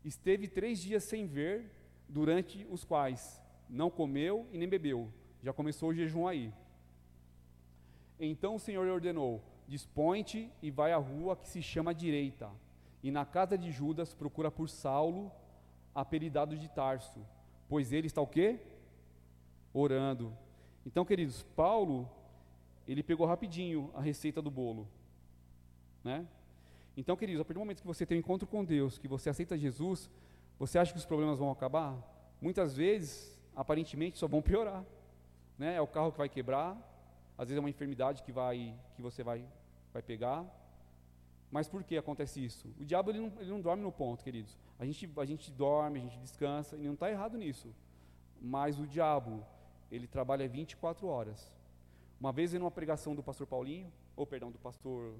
esteve 0.03 0.47
três 0.47 0.79
dias 0.79 1.03
sem 1.03 1.25
ver, 1.25 1.71
durante 2.07 2.67
os 2.69 2.83
quais 2.83 3.41
não 3.69 3.89
comeu 3.89 4.47
e 4.51 4.57
nem 4.57 4.67
bebeu. 4.67 5.11
Já 5.41 5.53
começou 5.53 5.89
o 5.89 5.93
jejum 5.93 6.27
aí. 6.27 6.53
Então 8.19 8.55
o 8.55 8.59
Senhor 8.59 8.87
ordenou: 8.87 9.41
Dispõe-te 9.67 10.51
e 10.61 10.69
vai 10.69 10.91
à 10.91 10.97
rua 10.97 11.35
que 11.35 11.47
se 11.47 11.61
chama 11.61 11.95
direita, 11.95 12.49
e 13.01 13.11
na 13.11 13.25
casa 13.25 13.57
de 13.57 13.71
Judas 13.71 14.13
procura 14.13 14.51
por 14.51 14.69
Saulo, 14.69 15.31
apelidado 15.93 16.57
de 16.57 16.69
Tarso, 16.69 17.19
pois 17.67 17.91
ele 17.91 18.07
está 18.07 18.21
o 18.21 18.27
quê? 18.27 18.59
Orando. 19.73 20.35
Então, 20.85 21.05
queridos, 21.05 21.43
Paulo, 21.55 22.09
ele 22.87 23.03
pegou 23.03 23.27
rapidinho 23.27 23.91
a 23.93 24.01
receita 24.01 24.41
do 24.41 24.51
bolo, 24.51 24.87
né? 26.03 26.27
Então, 26.97 27.15
queridos, 27.15 27.41
a 27.41 27.45
partir 27.45 27.55
do 27.55 27.61
momento 27.61 27.81
que 27.81 27.87
você 27.87 28.05
tem 28.05 28.17
um 28.17 28.19
encontro 28.19 28.47
com 28.47 28.65
Deus, 28.65 28.97
que 28.97 29.07
você 29.07 29.29
aceita 29.29 29.57
Jesus, 29.57 30.09
você 30.59 30.77
acha 30.77 30.91
que 30.91 30.99
os 30.99 31.05
problemas 31.05 31.39
vão 31.39 31.49
acabar? 31.49 31.97
Muitas 32.41 32.75
vezes 32.75 33.39
aparentemente 33.55 34.17
só 34.17 34.27
vão 34.27 34.41
piorar. 34.41 34.83
Né? 35.57 35.75
É 35.75 35.81
o 35.81 35.87
carro 35.87 36.11
que 36.11 36.17
vai 36.17 36.27
quebrar, 36.27 36.75
às 37.37 37.47
vezes 37.47 37.57
é 37.57 37.59
uma 37.59 37.69
enfermidade 37.69 38.23
que, 38.23 38.31
vai, 38.31 38.75
que 38.95 39.01
você 39.01 39.23
vai, 39.23 39.45
vai 39.93 40.01
pegar. 40.01 40.45
Mas 41.51 41.67
por 41.67 41.83
que 41.83 41.97
acontece 41.97 42.43
isso? 42.43 42.73
O 42.79 42.85
diabo 42.85 43.11
ele 43.11 43.19
não, 43.19 43.31
ele 43.39 43.49
não 43.49 43.59
dorme 43.59 43.83
no 43.83 43.91
ponto, 43.91 44.23
queridos. 44.23 44.57
A 44.79 44.85
gente, 44.85 45.11
a 45.17 45.25
gente 45.25 45.51
dorme, 45.51 45.99
a 45.99 46.01
gente 46.01 46.17
descansa, 46.19 46.77
e 46.77 46.85
não 46.85 46.93
está 46.93 47.11
errado 47.11 47.37
nisso. 47.37 47.69
Mas 48.41 48.79
o 48.79 48.87
diabo, 48.87 49.45
ele 49.91 50.07
trabalha 50.07 50.47
24 50.47 51.05
horas. 51.07 51.45
Uma 52.19 52.31
vez 52.31 52.53
em 52.53 52.57
uma 52.57 52.71
pregação 52.71 53.13
do 53.13 53.21
pastor 53.21 53.45
Paulinho, 53.45 53.91
ou 54.15 54.25
perdão, 54.25 54.49
do 54.49 54.57
pastor. 54.59 55.13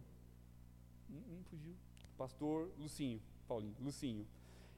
Hum, 1.10 1.42
fugiu. 1.50 1.76
Pastor 2.18 2.72
Lucinho, 2.78 3.22
Paulinho, 3.48 3.76
Lucinho. 3.82 4.26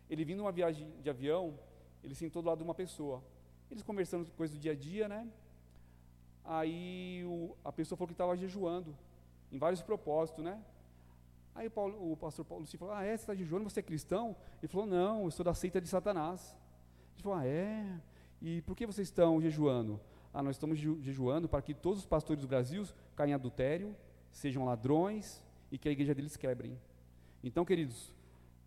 Ele 0.10 0.26
vindo 0.26 0.40
uma 0.40 0.52
viagem 0.52 0.90
de 1.02 1.10
avião, 1.10 1.58
ele 2.04 2.16
sentou 2.16 2.42
do 2.42 2.48
lado 2.48 2.58
de 2.58 2.64
uma 2.64 2.74
pessoa. 2.74 3.24
Eles 3.70 3.84
conversando 3.84 4.30
coisas 4.32 4.58
do 4.58 4.62
dia 4.62 4.72
a 4.72 4.76
dia, 4.76 5.08
né? 5.08 5.28
Aí 6.44 7.24
o, 7.26 7.56
a 7.64 7.72
pessoa 7.72 7.98
falou 7.98 8.08
que 8.08 8.14
estava 8.14 8.36
jejuando, 8.36 8.96
em 9.52 9.58
vários 9.58 9.82
propósitos, 9.82 10.44
né? 10.44 10.62
Aí 11.56 11.68
o, 11.68 11.72
Paulo, 11.72 12.12
o 12.12 12.18
pastor 12.18 12.46
Paulo 12.46 12.64
Lucinho 12.64 12.80
falou: 12.80 12.96
Ah, 12.96 13.04
é? 13.04 13.16
Você 13.16 13.24
está 13.24 13.36
jejuando? 13.36 13.70
Você 13.70 13.80
é 13.80 13.84
cristão? 13.84 14.36
Ele 14.62 14.68
falou: 14.68 14.88
Não, 14.88 15.26
eu 15.26 15.32
sou 15.32 15.44
da 15.44 15.54
seita 15.54 15.80
de 15.80 15.88
Satanás. 15.88 16.56
Ele 17.16 17.24
falou: 17.24 17.38
Ah, 17.38 17.46
é? 17.46 18.00
E 18.42 18.62
por 18.64 18.76
que 18.76 18.86
vocês 18.86 19.08
estão 19.08 19.40
jejuando? 19.40 20.00
Ah, 20.34 20.42
nós 20.42 20.56
estamos 20.56 20.80
jejuando 20.80 21.48
para 21.48 21.62
que 21.62 21.74
todos 21.74 22.00
os 22.00 22.06
pastores 22.06 22.42
do 22.42 22.48
Brasil 22.48 22.84
caem 23.16 23.32
em 23.32 23.34
adultério, 23.34 23.96
sejam 24.32 24.66
ladrões 24.66 25.44
e 25.72 25.78
que 25.78 25.88
a 25.88 25.92
igreja 25.92 26.16
deles 26.16 26.36
quebrem. 26.36 26.78
Então, 27.44 27.64
queridos, 27.64 28.12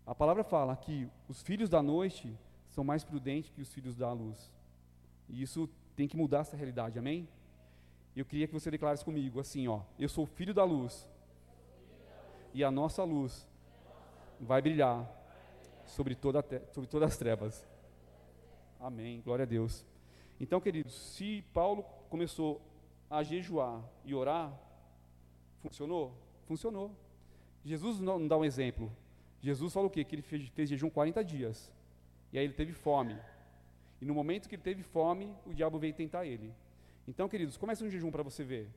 a 0.05 0.15
palavra 0.15 0.43
fala 0.43 0.75
que 0.77 1.09
os 1.27 1.41
filhos 1.41 1.69
da 1.69 1.83
noite 1.83 2.33
são 2.69 2.83
mais 2.83 3.03
prudentes 3.03 3.51
que 3.51 3.61
os 3.61 3.73
filhos 3.73 3.95
da 3.95 4.11
luz. 4.13 4.53
E 5.27 5.41
isso 5.41 5.69
tem 5.95 6.07
que 6.07 6.15
mudar 6.15 6.39
essa 6.39 6.55
realidade, 6.55 6.97
amém? 6.97 7.27
Eu 8.15 8.23
queria 8.23 8.47
que 8.47 8.53
você 8.53 8.71
declarasse 8.71 9.03
comigo 9.03 9.39
assim, 9.39 9.67
ó, 9.67 9.81
eu 9.99 10.07
sou 10.07 10.25
filho 10.25 10.53
da 10.53 10.63
luz. 10.63 11.07
E 12.57 12.63
a 12.63 12.71
nossa 12.71 13.03
luz 13.03 13.47
vai 14.39 14.63
brilhar 14.63 15.07
sobre, 15.85 16.15
toda 16.15 16.43
sobre 16.71 16.89
todas 16.89 17.11
as 17.11 17.15
trevas. 17.15 17.63
Amém. 18.79 19.21
Glória 19.21 19.43
a 19.43 19.45
Deus. 19.45 19.85
Então, 20.39 20.59
queridos, 20.59 20.91
se 20.91 21.43
Paulo 21.53 21.83
começou 22.09 22.59
a 23.11 23.21
jejuar 23.21 23.87
e 24.03 24.15
orar, 24.15 24.51
funcionou? 25.59 26.17
Funcionou. 26.47 26.97
Jesus 27.63 27.99
não 27.99 28.27
dá 28.27 28.35
um 28.35 28.43
exemplo. 28.43 28.91
Jesus 29.39 29.71
falou 29.71 29.87
o 29.87 29.91
quê? 29.91 30.03
Que 30.03 30.15
ele 30.15 30.23
fez, 30.23 30.49
fez 30.49 30.67
jejum 30.67 30.89
40 30.89 31.23
dias. 31.23 31.71
E 32.33 32.39
aí 32.39 32.43
ele 32.43 32.53
teve 32.53 32.73
fome. 32.73 33.15
E 34.01 34.05
no 34.05 34.15
momento 34.15 34.49
que 34.49 34.55
ele 34.55 34.63
teve 34.63 34.81
fome, 34.81 35.31
o 35.45 35.53
diabo 35.53 35.77
veio 35.77 35.93
tentar 35.93 36.25
ele. 36.25 36.51
Então, 37.07 37.29
queridos, 37.29 37.55
comece 37.55 37.83
um 37.83 37.89
jejum 37.91 38.09
para 38.09 38.23
você 38.23 38.43
ver. 38.43 38.67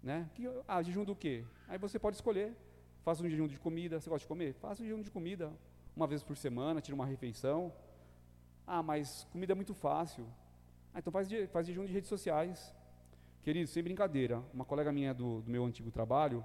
Né? 0.00 0.30
Que, 0.32 0.48
ah, 0.68 0.80
jejum 0.80 1.02
do 1.04 1.16
quê? 1.16 1.44
Aí 1.66 1.76
você 1.76 1.98
pode 1.98 2.14
escolher. 2.14 2.54
Faça 3.02 3.22
um 3.22 3.28
jejum 3.28 3.46
de 3.46 3.58
comida. 3.58 4.00
Você 4.00 4.10
gosta 4.10 4.24
de 4.24 4.28
comer? 4.28 4.54
Faça 4.54 4.82
um 4.82 4.86
jejum 4.86 5.02
de 5.02 5.10
comida. 5.10 5.52
Uma 5.96 6.06
vez 6.06 6.22
por 6.22 6.36
semana, 6.36 6.80
tira 6.80 6.94
uma 6.94 7.06
refeição. 7.06 7.72
Ah, 8.66 8.82
mas 8.82 9.26
comida 9.32 9.52
é 9.52 9.54
muito 9.56 9.74
fácil. 9.74 10.26
Ah, 10.94 10.98
então 10.98 11.12
faz, 11.12 11.28
faz 11.50 11.66
jejum 11.66 11.84
de 11.84 11.92
redes 11.92 12.08
sociais. 12.08 12.74
Querido, 13.42 13.68
sem 13.68 13.82
brincadeira, 13.82 14.42
uma 14.52 14.64
colega 14.64 14.92
minha 14.92 15.14
do, 15.14 15.40
do 15.40 15.50
meu 15.50 15.64
antigo 15.64 15.90
trabalho, 15.90 16.44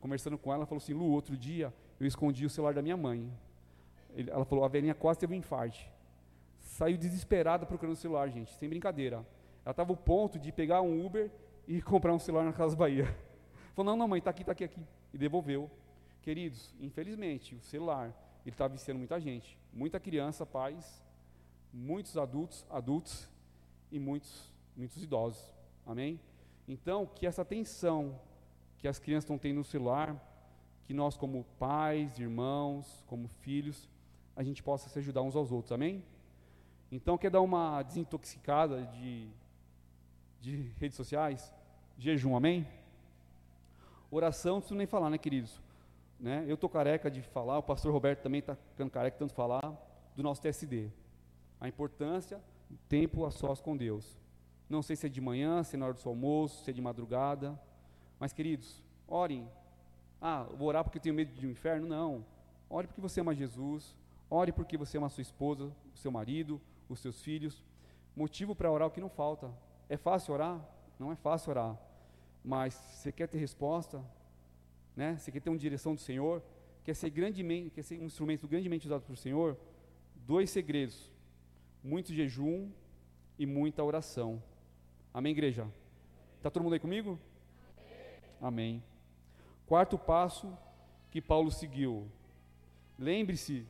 conversando 0.00 0.36
com 0.36 0.52
ela, 0.52 0.66
falou 0.66 0.82
assim: 0.82 0.92
Lu, 0.92 1.10
outro 1.10 1.36
dia 1.36 1.72
eu 1.98 2.06
escondi 2.06 2.44
o 2.44 2.50
celular 2.50 2.74
da 2.74 2.82
minha 2.82 2.96
mãe. 2.96 3.32
Ele, 4.14 4.30
ela 4.30 4.44
falou: 4.44 4.64
a 4.64 4.68
velhinha 4.68 4.94
quase 4.94 5.18
teve 5.18 5.34
um 5.34 5.36
infarto. 5.36 5.78
Saiu 6.58 6.98
desesperada 6.98 7.64
procurando 7.64 7.94
o 7.94 7.96
celular, 7.96 8.28
gente, 8.28 8.52
sem 8.52 8.68
brincadeira. 8.68 9.26
Ela 9.64 9.70
estava 9.72 9.92
ao 9.92 9.96
ponto 9.96 10.38
de 10.38 10.52
pegar 10.52 10.82
um 10.82 11.04
Uber 11.04 11.30
e 11.66 11.80
comprar 11.82 12.12
um 12.12 12.18
celular 12.18 12.44
na 12.44 12.52
Casa 12.52 12.76
Bahia. 12.76 13.06
Falou: 13.74 13.92
não, 13.92 13.96
não, 13.96 14.08
mãe, 14.08 14.18
está 14.18 14.30
aqui, 14.30 14.42
está 14.42 14.52
aqui, 14.52 14.64
aqui. 14.64 14.82
E 15.12 15.18
devolveu. 15.18 15.70
Queridos, 16.22 16.74
infelizmente, 16.80 17.54
o 17.54 17.60
celular, 17.60 18.08
ele 18.44 18.54
está 18.54 18.68
viciando 18.68 18.98
muita 18.98 19.20
gente. 19.20 19.58
Muita 19.72 19.98
criança, 19.98 20.44
pais, 20.44 21.02
muitos 21.72 22.16
adultos, 22.16 22.66
adultos 22.68 23.28
e 23.90 23.98
muitos, 23.98 24.52
muitos 24.76 25.02
idosos. 25.02 25.52
Amém? 25.86 26.20
Então, 26.68 27.06
que 27.06 27.26
essa 27.26 27.42
atenção 27.42 28.20
que 28.78 28.88
as 28.88 28.98
crianças 28.98 29.24
estão 29.24 29.38
tendo 29.38 29.56
no 29.56 29.64
celular, 29.64 30.16
que 30.84 30.94
nós, 30.94 31.16
como 31.16 31.44
pais, 31.58 32.18
irmãos, 32.18 33.04
como 33.06 33.28
filhos, 33.28 33.88
a 34.34 34.42
gente 34.42 34.62
possa 34.62 34.88
se 34.88 34.98
ajudar 34.98 35.22
uns 35.22 35.36
aos 35.36 35.52
outros. 35.52 35.72
Amém? 35.72 36.02
Então, 36.90 37.18
quer 37.18 37.30
dar 37.30 37.40
uma 37.40 37.82
desintoxicada 37.82 38.86
de, 38.86 39.28
de 40.40 40.72
redes 40.78 40.96
sociais? 40.96 41.54
Jejum, 41.98 42.34
amém? 42.34 42.66
Oração, 44.10 44.54
não 44.54 44.60
preciso 44.60 44.76
nem 44.76 44.86
falar, 44.86 45.10
né, 45.10 45.18
queridos? 45.18 45.60
Né? 46.18 46.44
Eu 46.46 46.54
estou 46.54 46.68
careca 46.68 47.10
de 47.10 47.22
falar, 47.22 47.58
o 47.58 47.62
pastor 47.62 47.92
Roberto 47.92 48.22
também 48.22 48.40
está 48.40 48.54
ficando 48.54 48.90
careca 48.90 49.14
de 49.14 49.18
tanto 49.18 49.34
falar, 49.34 49.72
do 50.16 50.22
nosso 50.22 50.42
TSD. 50.42 50.90
A 51.60 51.68
importância 51.68 52.40
tempo 52.88 53.24
a 53.24 53.30
sós 53.30 53.60
com 53.60 53.76
Deus. 53.76 54.18
Não 54.68 54.82
sei 54.82 54.96
se 54.96 55.06
é 55.06 55.08
de 55.08 55.20
manhã, 55.20 55.62
se 55.62 55.76
é 55.76 55.78
na 55.78 55.86
hora 55.86 55.94
do 55.94 56.00
seu 56.00 56.10
almoço, 56.10 56.64
se 56.64 56.70
é 56.70 56.72
de 56.72 56.80
madrugada. 56.80 57.60
Mas, 58.18 58.32
queridos, 58.32 58.82
orem. 59.08 59.48
Ah, 60.20 60.44
vou 60.56 60.68
orar 60.68 60.84
porque 60.84 61.00
tenho 61.00 61.14
medo 61.14 61.32
de 61.32 61.46
um 61.46 61.50
inferno? 61.50 61.88
Não. 61.88 62.24
Ore 62.68 62.86
porque 62.86 63.00
você 63.00 63.20
ama 63.20 63.34
Jesus. 63.34 63.96
Ore 64.28 64.52
porque 64.52 64.76
você 64.76 64.98
ama 64.98 65.08
a 65.08 65.10
sua 65.10 65.22
esposa, 65.22 65.72
o 65.92 65.98
seu 65.98 66.12
marido, 66.12 66.60
os 66.88 67.00
seus 67.00 67.20
filhos. 67.20 67.64
Motivo 68.14 68.54
para 68.54 68.70
orar 68.70 68.86
o 68.86 68.90
que 68.90 69.00
não 69.00 69.08
falta. 69.08 69.50
É 69.88 69.96
fácil 69.96 70.34
orar? 70.34 70.60
Não 70.98 71.10
é 71.10 71.16
fácil 71.16 71.50
orar. 71.50 71.76
Mas 72.44 72.74
você 72.74 73.12
quer 73.12 73.28
ter 73.28 73.38
resposta, 73.38 74.02
né? 74.96 75.16
Você 75.16 75.30
quer 75.30 75.40
ter 75.40 75.50
uma 75.50 75.58
direção 75.58 75.94
do 75.94 76.00
Senhor, 76.00 76.42
quer 76.84 76.94
ser 76.94 77.10
grandemente, 77.10 77.70
quer 77.70 77.82
ser 77.82 78.00
um 78.00 78.06
instrumento 78.06 78.48
grandemente 78.48 78.86
usado 78.86 79.02
pelo 79.02 79.16
Senhor? 79.16 79.56
Dois 80.14 80.50
segredos: 80.50 81.10
muito 81.82 82.12
jejum 82.14 82.70
e 83.38 83.46
muita 83.46 83.84
oração. 83.84 84.42
Amém, 85.12 85.32
igreja? 85.32 85.68
Está 86.36 86.50
todo 86.50 86.62
mundo 86.62 86.74
aí 86.74 86.80
comigo? 86.80 87.18
Amém. 88.40 88.82
Quarto 89.66 89.98
passo 89.98 90.56
que 91.10 91.20
Paulo 91.20 91.50
seguiu. 91.50 92.08
Lembre-se, 92.98 93.66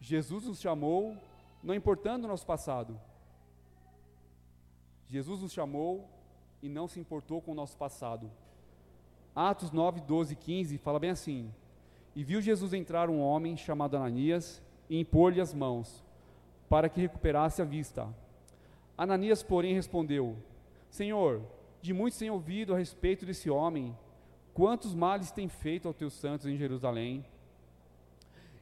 Jesus 0.00 0.44
nos 0.44 0.60
chamou, 0.60 1.16
não 1.62 1.74
importando 1.74 2.24
o 2.24 2.28
nosso 2.28 2.46
passado. 2.46 3.00
Jesus 5.08 5.40
nos 5.40 5.52
chamou 5.52 6.08
e 6.62 6.68
não 6.68 6.88
se 6.88 6.98
importou 6.98 7.40
com 7.40 7.52
o 7.52 7.54
nosso 7.54 7.76
passado. 7.76 8.30
Atos 9.34 9.70
9, 9.70 10.00
12 10.00 10.32
e 10.32 10.36
15 10.36 10.78
fala 10.78 10.98
bem 10.98 11.10
assim: 11.10 11.52
E 12.14 12.24
viu 12.24 12.40
Jesus 12.40 12.72
entrar 12.72 13.10
um 13.10 13.20
homem 13.20 13.56
chamado 13.56 13.96
Ananias 13.96 14.62
e 14.88 14.98
impor-lhe 14.98 15.40
as 15.40 15.52
mãos, 15.52 16.04
para 16.68 16.88
que 16.88 17.00
recuperasse 17.00 17.60
a 17.60 17.64
vista. 17.64 18.08
Ananias, 18.96 19.42
porém, 19.42 19.74
respondeu: 19.74 20.36
Senhor, 20.90 21.42
de 21.82 21.92
muitos 21.92 22.18
tenho 22.18 22.34
ouvido 22.34 22.74
a 22.74 22.78
respeito 22.78 23.26
desse 23.26 23.50
homem, 23.50 23.96
quantos 24.54 24.94
males 24.94 25.30
tem 25.30 25.48
feito 25.48 25.86
aos 25.86 25.96
teus 25.96 26.14
santos 26.14 26.46
em 26.46 26.56
Jerusalém. 26.56 27.24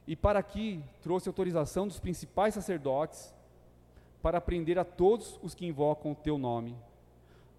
E 0.07 0.15
para 0.15 0.37
aqui 0.39 0.83
trouxe 1.01 1.29
autorização 1.29 1.87
dos 1.87 1.99
principais 1.99 2.53
sacerdotes 2.53 3.33
para 4.21 4.41
prender 4.41 4.77
a 4.77 4.83
todos 4.83 5.39
os 5.41 5.55
que 5.55 5.65
invocam 5.65 6.11
o 6.11 6.15
teu 6.15 6.37
nome. 6.37 6.75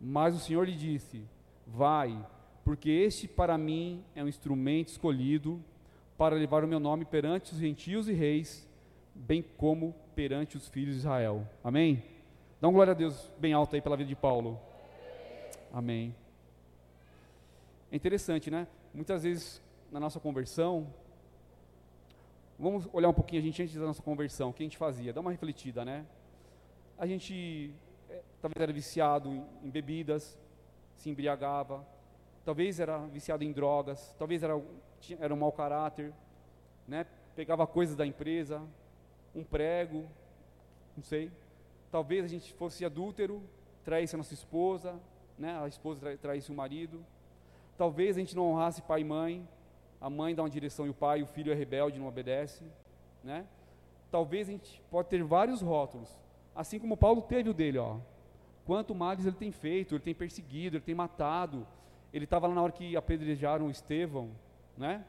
Mas 0.00 0.35
o 0.35 0.38
Senhor 0.38 0.65
lhe 0.67 0.75
disse: 0.75 1.23
Vai, 1.67 2.25
porque 2.65 2.91
este 2.91 3.26
para 3.26 3.57
mim 3.57 4.05
é 4.15 4.23
um 4.23 4.29
instrumento 4.29 4.88
escolhido 4.88 5.62
para 6.17 6.35
levar 6.35 6.65
o 6.65 6.69
meu 6.69 6.81
nome 6.81 7.05
perante 7.05 7.53
os 7.53 7.59
gentios 7.59 8.09
e 8.09 8.12
reis, 8.12 8.69
bem 9.15 9.43
como 9.43 9.95
perante 10.15 10.57
os 10.57 10.69
filhos 10.69 10.95
de 10.95 11.00
Israel. 11.00 11.47
Amém? 11.62 12.03
Dá 12.61 12.69
uma 12.69 12.75
glória 12.75 12.93
a 12.93 12.95
Deus 12.95 13.31
bem 13.38 13.53
alta 13.53 13.76
aí 13.76 13.83
pela 13.83 13.97
vida 13.97 14.09
de 14.09 14.17
Paulo. 14.17 14.59
Amém. 15.73 16.15
É 17.93 17.97
interessante, 17.97 18.50
né? 18.50 18.67
Muitas 18.95 19.23
vezes 19.23 19.62
na 19.93 20.00
nossa 20.00 20.19
conversão, 20.19 20.93
vamos 22.59 22.88
olhar 22.93 23.09
um 23.09 23.15
pouquinho 23.15 23.41
a 23.41 23.45
gente 23.45 23.62
antes 23.62 23.75
da 23.75 23.87
nossa 23.87 24.03
conversão, 24.03 24.50
o 24.50 24.53
que 24.53 24.62
a 24.62 24.67
gente 24.67 24.79
fazia? 24.79 25.12
Dá 25.12 25.21
uma 25.21 25.31
refletida, 25.31 25.85
né? 25.85 26.05
A 26.99 27.07
gente 27.07 27.73
talvez 28.47 28.62
era 28.62 28.73
viciado 28.73 29.29
em, 29.62 29.71
bebidas, 29.71 30.38
se 30.95 31.11
embriagava, 31.11 31.85
talvez 32.45 32.79
era 32.79 32.99
viciado 33.07 33.43
em 33.43 33.50
drogas, 33.50 34.15
talvez 34.19 34.43
era, 34.43 34.55
era 35.19 35.35
um 35.35 35.37
mau 35.37 35.50
caráter, 35.50 36.12
né? 36.87 37.07
Pegava 37.35 37.67
coisas 37.67 37.97
da 37.97 38.07
empresa, 38.07 38.62
um 39.35 39.43
prego, 39.43 40.07
não 40.97 41.03
sei, 41.03 41.31
Talvez 41.91 42.25
a 42.25 42.29
gente 42.29 42.53
fosse 42.55 42.85
adúltero, 42.85 43.43
traísse 43.85 44.15
a 44.15 44.19
nossa 44.19 44.35
esposa, 44.35 45.00
né? 45.38 45.59
a 45.59 45.69
esposa 45.69 46.00
tra 46.00 46.17
traísse 46.17 46.50
o 46.50 46.55
marido. 46.55 47.05
Talvez 47.79 48.17
a 48.17 48.21
gente 48.21 48.35
não 48.35 48.50
honrasse 48.50 48.83
pai 48.83 49.00
e 49.00 49.05
mãe, 49.05 49.49
a 50.00 50.11
mãe 50.11 50.35
dá 50.35 50.43
uma 50.43 50.50
direção 50.50 50.87
e 50.87 50.91
o 50.91 50.95
pai, 50.95 51.23
o 51.23 51.26
filho 51.26 51.53
é 51.53 51.55
rebelde, 51.55 51.99
não 51.99 52.09
obedece. 52.09 52.65
Né? 53.23 53.47
Talvez 54.11 54.49
a 54.49 54.53
gente 54.53 54.83
pode 54.91 55.09
ter 55.09 55.23
vários 55.23 55.62
rótulos, 55.62 56.15
Assim 56.57 56.79
como 56.79 56.97
Paulo 56.97 57.21
teve 57.21 57.50
o 57.50 57.55
dele, 57.55 57.76
ó. 57.76 57.99
Quanto 58.66 58.94
males 58.94 59.25
ele 59.25 59.37
tem 59.37 59.52
feito, 59.52 59.94
ele 59.94 60.02
tem 60.02 60.14
perseguido, 60.14 60.76
ele 60.76 60.85
tem 60.85 60.94
matado. 60.94 61.64
Ele 62.12 62.25
estava 62.25 62.49
lá 62.49 62.54
na 62.54 62.62
hora 62.62 62.73
que 62.73 62.96
apedrejaram 62.96 63.70
Estevão, 63.70 64.32
né? 64.76 65.04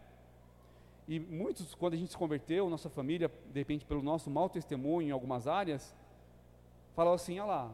E 1.07 1.19
muitos, 1.19 1.73
quando 1.73 1.93
a 1.93 1.97
gente 1.97 2.11
se 2.11 2.17
converteu, 2.17 2.69
nossa 2.69 2.89
família, 2.89 3.31
de 3.51 3.59
repente, 3.59 3.83
pelo 3.83 4.03
nosso 4.03 4.29
mau 4.29 4.47
testemunho 4.47 5.07
em 5.07 5.11
algumas 5.11 5.47
áreas, 5.47 5.95
falavam 6.93 7.15
assim: 7.15 7.39
ah 7.39 7.45
lá, 7.45 7.71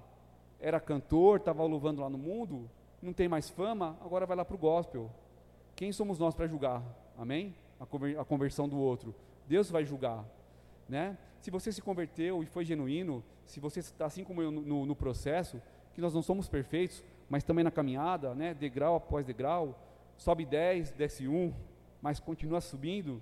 era 0.59 0.79
cantor, 0.79 1.39
estava 1.39 1.63
louvando 1.65 2.01
lá 2.01 2.09
no 2.09 2.17
mundo, 2.17 2.69
não 3.01 3.11
tem 3.11 3.27
mais 3.27 3.49
fama, 3.49 3.97
agora 4.01 4.25
vai 4.25 4.37
lá 4.37 4.45
para 4.45 4.55
o 4.55 4.59
gospel. 4.59 5.11
Quem 5.75 5.91
somos 5.91 6.17
nós 6.17 6.33
para 6.33 6.47
julgar? 6.47 6.81
Amém? 7.17 7.53
A 8.17 8.23
conversão 8.23 8.69
do 8.69 8.77
outro. 8.77 9.13
Deus 9.47 9.69
vai 9.69 9.83
julgar, 9.83 10.23
né? 10.87 11.17
Se 11.41 11.51
você 11.51 11.73
se 11.73 11.81
converteu 11.81 12.41
e 12.41 12.45
foi 12.45 12.63
genuíno, 12.63 13.21
se 13.45 13.59
você 13.59 13.79
está 13.79 14.05
assim 14.05 14.23
como 14.23 14.41
eu 14.41 14.49
no, 14.49 14.85
no 14.85 14.95
processo, 14.95 15.61
que 15.93 16.01
nós 16.01 16.13
não 16.13 16.21
somos 16.21 16.49
perfeitos, 16.49 17.03
mas 17.29 17.43
também 17.43 17.63
na 17.63 17.71
caminhada, 17.71 18.33
né? 18.33 18.53
Degrau 18.53 18.95
após 18.95 19.25
degrau, 19.25 19.79
sobe 20.17 20.45
10, 20.45 20.91
desce 20.91 21.27
1, 21.27 21.53
mas 22.01 22.19
continua 22.19 22.61
subindo, 22.61 23.21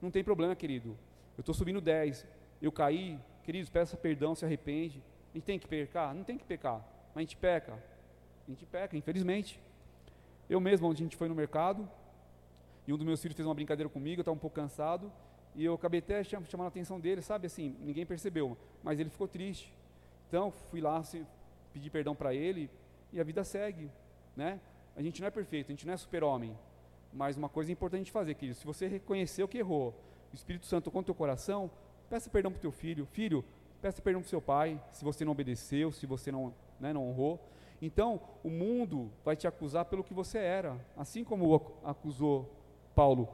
não 0.00 0.10
tem 0.10 0.22
problema, 0.22 0.54
querido. 0.54 0.96
Eu 1.36 1.40
estou 1.40 1.54
subindo 1.54 1.80
10, 1.80 2.26
eu 2.60 2.70
caí, 2.70 3.18
queridos, 3.42 3.70
peça 3.70 3.96
perdão, 3.96 4.34
se 4.34 4.44
arrepende. 4.44 5.02
A 5.32 5.38
gente 5.38 5.44
tem 5.44 5.58
que 5.58 5.66
pecar? 5.66 6.14
Não 6.14 6.24
tem 6.24 6.36
que 6.36 6.44
pecar, 6.44 6.84
mas 7.14 7.16
a 7.16 7.20
gente 7.20 7.36
peca. 7.36 7.74
A 8.46 8.50
gente 8.50 8.66
peca, 8.66 8.96
infelizmente. 8.96 9.60
Eu 10.48 10.60
mesmo, 10.60 10.88
onde 10.88 11.02
a 11.02 11.04
gente 11.04 11.16
foi 11.16 11.28
no 11.28 11.34
mercado, 11.34 11.88
e 12.86 12.92
um 12.92 12.96
dos 12.96 13.06
meus 13.06 13.20
filhos 13.20 13.36
fez 13.36 13.46
uma 13.46 13.54
brincadeira 13.54 13.88
comigo, 13.88 14.20
eu 14.20 14.22
estava 14.22 14.34
um 14.34 14.40
pouco 14.40 14.56
cansado, 14.56 15.12
e 15.54 15.64
eu 15.64 15.74
acabei 15.74 16.00
até 16.00 16.22
chamando 16.24 16.64
a 16.64 16.68
atenção 16.68 16.98
dele, 16.98 17.20
sabe 17.20 17.46
assim, 17.46 17.76
ninguém 17.80 18.06
percebeu, 18.06 18.56
mas 18.82 18.98
ele 18.98 19.10
ficou 19.10 19.28
triste. 19.28 19.72
Então, 20.28 20.50
fui 20.70 20.80
lá, 20.80 21.02
assim, 21.68 21.70
pedi 21.72 21.90
perdão 21.90 22.14
para 22.14 22.34
ele, 22.34 22.70
e 23.12 23.20
a 23.20 23.24
vida 23.24 23.44
segue, 23.44 23.90
né? 24.36 24.60
A 24.96 25.02
gente 25.02 25.20
não 25.20 25.28
é 25.28 25.30
perfeito, 25.30 25.66
a 25.68 25.72
gente 25.72 25.86
não 25.86 25.94
é 25.94 25.96
super-homem, 25.96 26.56
mas 27.12 27.36
uma 27.36 27.48
coisa 27.48 27.70
importante 27.70 28.10
fazer, 28.10 28.34
querido, 28.34 28.58
se 28.58 28.66
você 28.66 28.86
reconheceu 28.86 29.46
que 29.46 29.58
errou, 29.58 29.94
o 30.32 30.34
Espírito 30.34 30.66
Santo 30.66 30.84
tocou 30.84 31.00
no 31.00 31.04
teu 31.04 31.14
coração, 31.14 31.70
peça 32.10 32.28
perdão 32.28 32.50
para 32.50 32.58
o 32.58 32.60
teu 32.60 32.72
filho. 32.72 33.06
Filho, 33.06 33.44
peça 33.80 34.02
perdão 34.02 34.20
para 34.20 34.26
o 34.26 34.30
seu 34.30 34.42
pai, 34.42 34.80
se 34.90 35.04
você 35.04 35.24
não 35.24 35.32
obedeceu, 35.32 35.90
se 35.92 36.06
você 36.06 36.30
não, 36.30 36.54
né, 36.78 36.92
não 36.92 37.08
honrou. 37.08 37.40
Então, 37.80 38.20
o 38.42 38.50
mundo 38.50 39.10
vai 39.24 39.36
te 39.36 39.46
acusar 39.46 39.84
pelo 39.84 40.02
que 40.02 40.12
você 40.12 40.38
era, 40.38 40.76
assim 40.96 41.22
como 41.24 41.78
acusou 41.84 42.52
Paulo. 42.94 43.28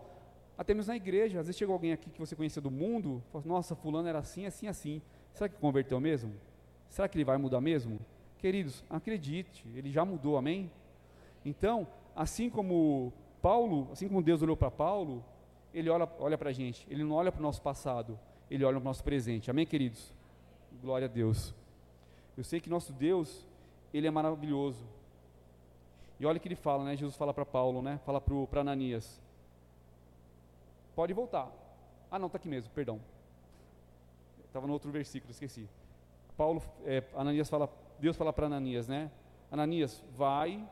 Até 0.57 0.73
mesmo 0.73 0.93
na 0.93 0.97
igreja, 0.97 1.41
às 1.41 1.47
vezes 1.47 1.59
chegou 1.59 1.73
alguém 1.73 1.93
aqui 1.93 2.11
que 2.11 2.21
você 2.21 2.37
conhecia 2.37 2.62
do 2.62 2.71
mundo, 2.71 3.23
fala, 3.33 3.45
nossa, 3.47 3.75
fulano 3.75 4.07
era 4.07 4.19
assim, 4.19 4.47
assim, 4.47 4.69
assim. 4.69 5.03
Será 5.33 5.49
que 5.49 5.57
converteu 5.57 5.99
mesmo? 5.99 6.35
Será 6.88 7.09
que 7.09 7.17
ele 7.17 7.25
vai 7.25 7.38
mudar 7.38 7.61
mesmo? 7.61 7.99
Queridos, 8.45 8.85
acredite, 8.91 9.67
ele 9.75 9.91
já 9.91 10.05
mudou, 10.05 10.37
amém? 10.37 10.71
Então, 11.47 11.89
assim 12.15 12.51
como 12.51 13.11
Paulo, 13.41 13.89
assim 13.91 14.07
como 14.07 14.23
Deus 14.23 14.43
olhou 14.43 14.55
para 14.55 14.71
Paulo, 14.71 15.25
ele 15.73 15.89
olha, 15.89 16.07
olha 16.19 16.37
para 16.37 16.51
a 16.51 16.53
gente, 16.53 16.87
ele 16.91 17.03
não 17.03 17.13
olha 17.13 17.33
para 17.33 17.39
o 17.39 17.43
nosso 17.43 17.63
passado, 17.63 18.21
ele 18.51 18.63
olha 18.63 18.77
para 18.77 18.83
o 18.83 18.85
nosso 18.85 19.03
presente, 19.03 19.51
amém, 19.51 19.65
queridos? 19.65 20.13
Glória 20.83 21.07
a 21.07 21.09
Deus. 21.09 21.55
Eu 22.37 22.45
sei 22.45 22.61
que 22.61 22.69
nosso 22.69 22.93
Deus, 22.93 23.49
ele 23.95 24.07
é 24.07 24.11
maravilhoso. 24.11 24.85
E 26.21 26.27
olha 26.27 26.37
o 26.37 26.41
que 26.41 26.47
ele 26.49 26.55
fala, 26.55 26.85
né? 26.85 26.95
Jesus 26.97 27.17
fala 27.17 27.33
para 27.33 27.47
Paulo, 27.47 27.81
né? 27.81 27.99
Fala 28.05 28.21
para 28.21 28.61
Ananias. 28.61 29.23
Pode 30.95 31.15
voltar. 31.15 31.51
Ah, 32.11 32.19
não, 32.19 32.27
está 32.27 32.37
aqui 32.37 32.49
mesmo, 32.49 32.71
perdão. 32.75 33.01
Estava 34.45 34.67
no 34.67 34.75
outro 34.75 34.91
versículo, 34.91 35.31
esqueci. 35.31 35.67
Paulo, 36.37 36.63
é, 36.85 37.03
Ananias 37.15 37.49
fala, 37.49 37.71
Deus 38.05 38.19
fala 38.19 38.35
para 38.35 38.45
Ananias, 38.45 38.87
né? 38.87 39.11
Ananias, 39.51 40.05
vai 40.15 40.63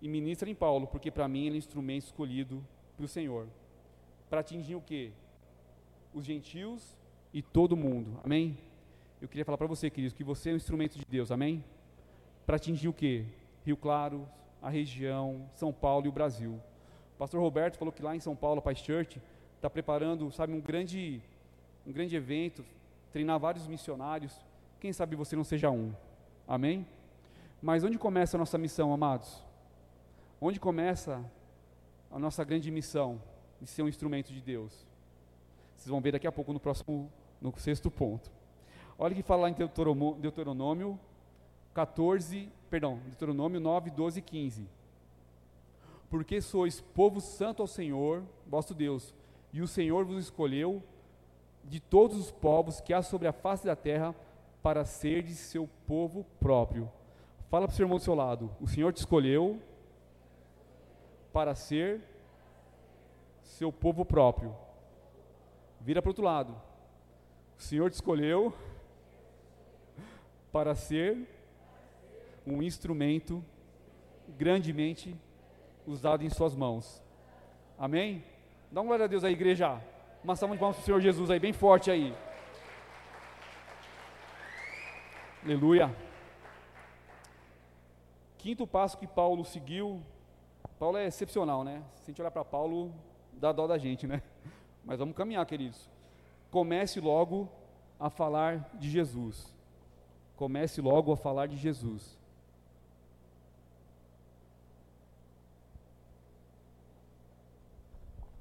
e 0.00 0.08
ministra 0.08 0.48
em 0.48 0.54
Paulo, 0.54 0.86
porque 0.86 1.10
para 1.10 1.26
mim 1.26 1.46
ele 1.46 1.56
é 1.56 1.58
instrumento 1.58 2.04
escolhido 2.04 2.64
para 2.96 3.04
o 3.04 3.08
Senhor. 3.08 3.48
Para 4.30 4.38
atingir 4.38 4.76
o 4.76 4.80
quê? 4.80 5.10
Os 6.14 6.24
gentios 6.24 6.96
e 7.32 7.42
todo 7.42 7.76
mundo. 7.76 8.20
Amém? 8.22 8.56
Eu 9.20 9.26
queria 9.26 9.44
falar 9.44 9.58
para 9.58 9.66
você, 9.66 9.90
queridos, 9.90 10.16
que 10.16 10.22
você 10.22 10.50
é 10.50 10.52
um 10.52 10.56
instrumento 10.56 10.96
de 10.96 11.04
Deus. 11.04 11.32
Amém? 11.32 11.64
Para 12.46 12.56
atingir 12.56 12.86
o 12.86 12.92
quê? 12.92 13.24
Rio 13.66 13.76
Claro, 13.76 14.28
a 14.62 14.70
região, 14.70 15.50
São 15.56 15.72
Paulo 15.72 16.06
e 16.06 16.08
o 16.08 16.12
Brasil. 16.12 16.60
O 17.16 17.18
pastor 17.18 17.40
Roberto 17.40 17.76
falou 17.76 17.90
que 17.90 18.04
lá 18.04 18.14
em 18.14 18.20
São 18.20 18.36
Paulo, 18.36 18.60
a 18.60 18.62
Paz 18.62 18.78
Church, 18.78 19.20
está 19.56 19.68
preparando, 19.68 20.30
sabe, 20.30 20.52
um 20.52 20.60
grande, 20.60 21.20
um 21.84 21.90
grande 21.90 22.14
evento, 22.14 22.64
treinar 23.10 23.40
vários 23.40 23.66
missionários. 23.66 24.32
Quem 24.78 24.92
sabe 24.92 25.16
você 25.16 25.34
não 25.34 25.42
seja 25.42 25.72
um. 25.72 25.92
Amém? 26.46 26.86
Mas 27.62 27.82
onde 27.82 27.98
começa 27.98 28.36
a 28.36 28.38
nossa 28.38 28.58
missão, 28.58 28.92
amados? 28.92 29.42
Onde 30.40 30.60
começa 30.60 31.24
a 32.10 32.18
nossa 32.18 32.44
grande 32.44 32.70
missão 32.70 33.20
de 33.60 33.68
ser 33.68 33.82
um 33.82 33.88
instrumento 33.88 34.32
de 34.32 34.40
Deus? 34.40 34.86
Vocês 35.76 35.88
vão 35.88 36.00
ver 36.00 36.12
daqui 36.12 36.26
a 36.26 36.32
pouco 36.32 36.52
no 36.52 36.60
próximo, 36.60 37.10
no 37.40 37.52
sexto 37.58 37.90
ponto. 37.90 38.30
Olha 38.98 39.12
o 39.12 39.16
que 39.16 39.22
fala 39.22 39.42
lá 39.42 39.50
em 39.50 39.54
Deuteronômio 39.54 40.98
14, 41.74 42.48
perdão, 42.70 43.00
Deuteronômio 43.06 43.58
9, 43.58 43.90
12 43.90 44.20
e 44.20 44.22
15. 44.22 44.68
Porque 46.08 46.40
sois 46.40 46.80
povo 46.80 47.20
santo 47.20 47.60
ao 47.60 47.66
Senhor, 47.66 48.22
vosso 48.46 48.72
Deus, 48.72 49.12
e 49.52 49.60
o 49.60 49.66
Senhor 49.66 50.04
vos 50.04 50.22
escolheu 50.22 50.82
de 51.64 51.80
todos 51.80 52.16
os 52.16 52.30
povos 52.30 52.80
que 52.80 52.92
há 52.92 53.02
sobre 53.02 53.26
a 53.26 53.32
face 53.32 53.64
da 53.64 53.74
terra 53.74 54.14
para 54.64 54.82
serdes 54.86 55.36
seu 55.36 55.68
povo 55.86 56.24
próprio. 56.40 56.90
Fala 57.50 57.66
para 57.66 57.74
o 57.74 57.76
seu 57.76 57.84
irmão 57.84 57.98
do 57.98 58.02
seu 58.02 58.14
lado, 58.14 58.50
o 58.58 58.66
Senhor 58.66 58.94
te 58.94 58.96
escolheu 58.96 59.60
para 61.34 61.54
ser 61.54 62.00
seu 63.42 63.70
povo 63.70 64.06
próprio. 64.06 64.56
Vira 65.82 66.00
para 66.00 66.08
o 66.08 66.12
outro 66.12 66.24
lado. 66.24 66.56
O 67.58 67.62
Senhor 67.62 67.90
te 67.90 67.94
escolheu 67.94 68.54
para 70.50 70.74
ser 70.74 71.28
um 72.46 72.62
instrumento 72.62 73.44
grandemente 74.38 75.14
usado 75.86 76.24
em 76.24 76.30
suas 76.30 76.54
mãos. 76.56 77.02
Amém? 77.78 78.24
Dá 78.72 78.80
uma 78.80 78.86
glória 78.86 79.04
a 79.04 79.08
Deus 79.08 79.24
aí, 79.24 79.34
igreja. 79.34 79.78
Uma 80.22 80.34
salva 80.34 80.54
de 80.54 80.60
palmas 80.60 80.76
para 80.76 80.82
o 80.84 80.86
Senhor 80.86 81.00
Jesus 81.02 81.30
aí, 81.30 81.38
bem 81.38 81.52
forte 81.52 81.90
aí. 81.90 82.16
Aleluia. 85.44 85.94
Quinto 88.38 88.66
passo 88.66 88.98
que 88.98 89.06
Paulo 89.06 89.44
seguiu 89.44 90.02
Paulo 90.78 90.98
é 90.98 91.06
excepcional, 91.06 91.62
né? 91.64 91.82
Se 91.96 92.02
a 92.02 92.06
gente 92.06 92.20
olhar 92.20 92.30
para 92.30 92.44
Paulo, 92.44 92.92
dá 93.32 93.52
dó 93.52 93.66
da 93.66 93.78
gente, 93.78 94.06
né? 94.06 94.22
Mas 94.84 94.98
vamos 94.98 95.16
caminhar, 95.16 95.46
queridos. 95.46 95.88
Comece 96.50 97.00
logo 97.00 97.48
a 97.98 98.10
falar 98.10 98.70
de 98.74 98.90
Jesus. 98.90 99.54
Comece 100.36 100.80
logo 100.80 101.12
a 101.12 101.16
falar 101.16 101.46
de 101.46 101.56
Jesus. 101.56 102.18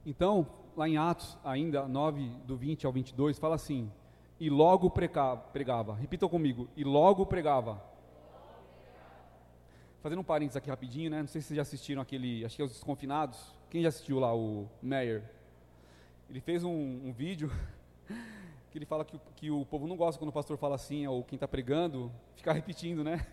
Então, 0.05 0.45
lá 0.75 0.89
em 0.89 0.97
Atos, 0.97 1.37
ainda 1.45 1.87
9, 1.87 2.29
do 2.45 2.57
20 2.57 2.85
ao 2.85 2.91
22, 2.91 3.39
fala 3.39 3.55
assim: 3.55 3.89
E 4.43 4.49
logo 4.49 4.89
pregava, 4.89 5.93
repitam 5.93 6.27
comigo, 6.27 6.67
e 6.75 6.83
logo 6.83 7.25
pregava 7.25 7.81
Fazendo 10.03 10.19
um 10.19 10.23
parênteses 10.25 10.57
aqui 10.57 10.69
rapidinho, 10.69 11.09
né? 11.09 11.21
Não 11.21 11.27
sei 11.27 11.39
se 11.39 11.47
vocês 11.47 11.55
já 11.55 11.61
assistiram 11.61 12.01
aquele, 12.01 12.43
acho 12.43 12.57
que 12.57 12.61
é 12.61 12.65
Os 12.65 12.73
Desconfinados. 12.73 13.55
Quem 13.69 13.81
já 13.81 13.87
assistiu 13.87 14.19
lá, 14.19 14.35
o 14.35 14.67
Meyer? 14.81 15.23
Ele 16.29 16.41
fez 16.41 16.61
um, 16.65 16.69
um 16.69 17.13
vídeo 17.13 17.49
que 18.69 18.77
ele 18.77 18.85
fala 18.85 19.05
que, 19.05 19.17
que, 19.37 19.49
o 19.49 19.65
povo 19.65 19.87
não 19.87 19.95
gosta 19.95 20.19
quando 20.19 20.27
o 20.27 20.33
pastor 20.33 20.57
fala 20.57 20.75
assim, 20.75 21.07
ou 21.07 21.23
quem 21.23 21.37
está 21.37 21.47
pregando, 21.47 22.11
ficar 22.35 22.51
repetindo, 22.51 23.01
né? 23.01 23.25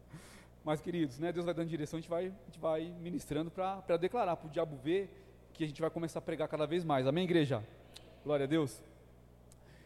Mas, 0.62 0.82
queridos, 0.82 1.18
né, 1.18 1.32
Deus 1.32 1.46
vai 1.46 1.54
dando 1.54 1.70
direção, 1.70 1.96
a 1.96 2.00
gente 2.02 2.10
vai, 2.10 2.26
a 2.26 2.46
gente 2.48 2.60
vai 2.60 2.94
ministrando 3.00 3.50
para 3.50 3.96
declarar, 3.96 4.36
para 4.36 4.46
o 4.46 4.50
diabo 4.50 4.76
ver 4.76 5.08
que 5.54 5.64
a 5.64 5.66
gente 5.66 5.80
vai 5.80 5.88
começar 5.88 6.18
a 6.18 6.22
pregar 6.22 6.48
cada 6.48 6.66
vez 6.66 6.84
mais. 6.84 7.06
Amém, 7.06 7.24
igreja? 7.24 7.64
Glória 8.22 8.44
a 8.44 8.46
Deus. 8.46 8.89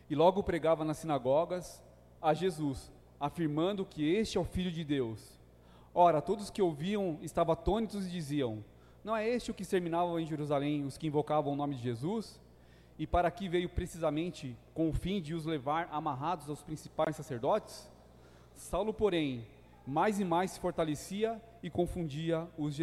E 0.09 0.15
logo 0.15 0.43
pregava 0.43 0.85
nas 0.85 0.99
sinagogas 0.99 1.83
a 2.21 2.35
Jesus, 2.35 2.93
afirmando 3.19 3.85
que 3.85 4.05
este 4.15 4.37
é 4.37 4.41
o 4.41 4.45
Filho 4.45 4.71
de 4.71 4.85
Deus. 4.85 5.41
Ora, 5.95 6.21
todos 6.21 6.51
que 6.51 6.61
ouviam 6.61 7.19
estavam 7.23 7.53
atônitos 7.53 8.07
e 8.07 8.11
diziam: 8.11 8.65
Não 9.03 9.17
é 9.17 9.29
este 9.29 9.51
o 9.51 9.55
que 9.55 9.63
exterminava 9.63 10.21
em 10.21 10.27
Jerusalém 10.27 10.85
os 10.85 10.99
que 10.99 11.07
invocavam 11.07 11.53
o 11.53 11.57
nome 11.57 11.75
de 11.77 11.83
Jesus? 11.83 12.41
E 12.99 13.07
para 13.07 13.29
aqui 13.29 13.49
veio 13.49 13.69
precisamente 13.69 14.57
com 14.73 14.89
o 14.89 14.93
fim 14.93 15.21
de 15.21 15.35
os 15.35 15.45
levar 15.45 15.89
amarrados 15.91 16.49
aos 16.49 16.63
principais 16.63 17.17
sacerdotes? 17.17 17.91
Saulo, 18.55 18.95
porém, 18.95 19.47
mais 19.87 20.21
e 20.21 20.25
mais 20.25 20.53
se 20.53 20.61
fortalecia 20.61 21.41
e 21.63 21.69
confundia 21.69 22.47
os, 22.57 22.79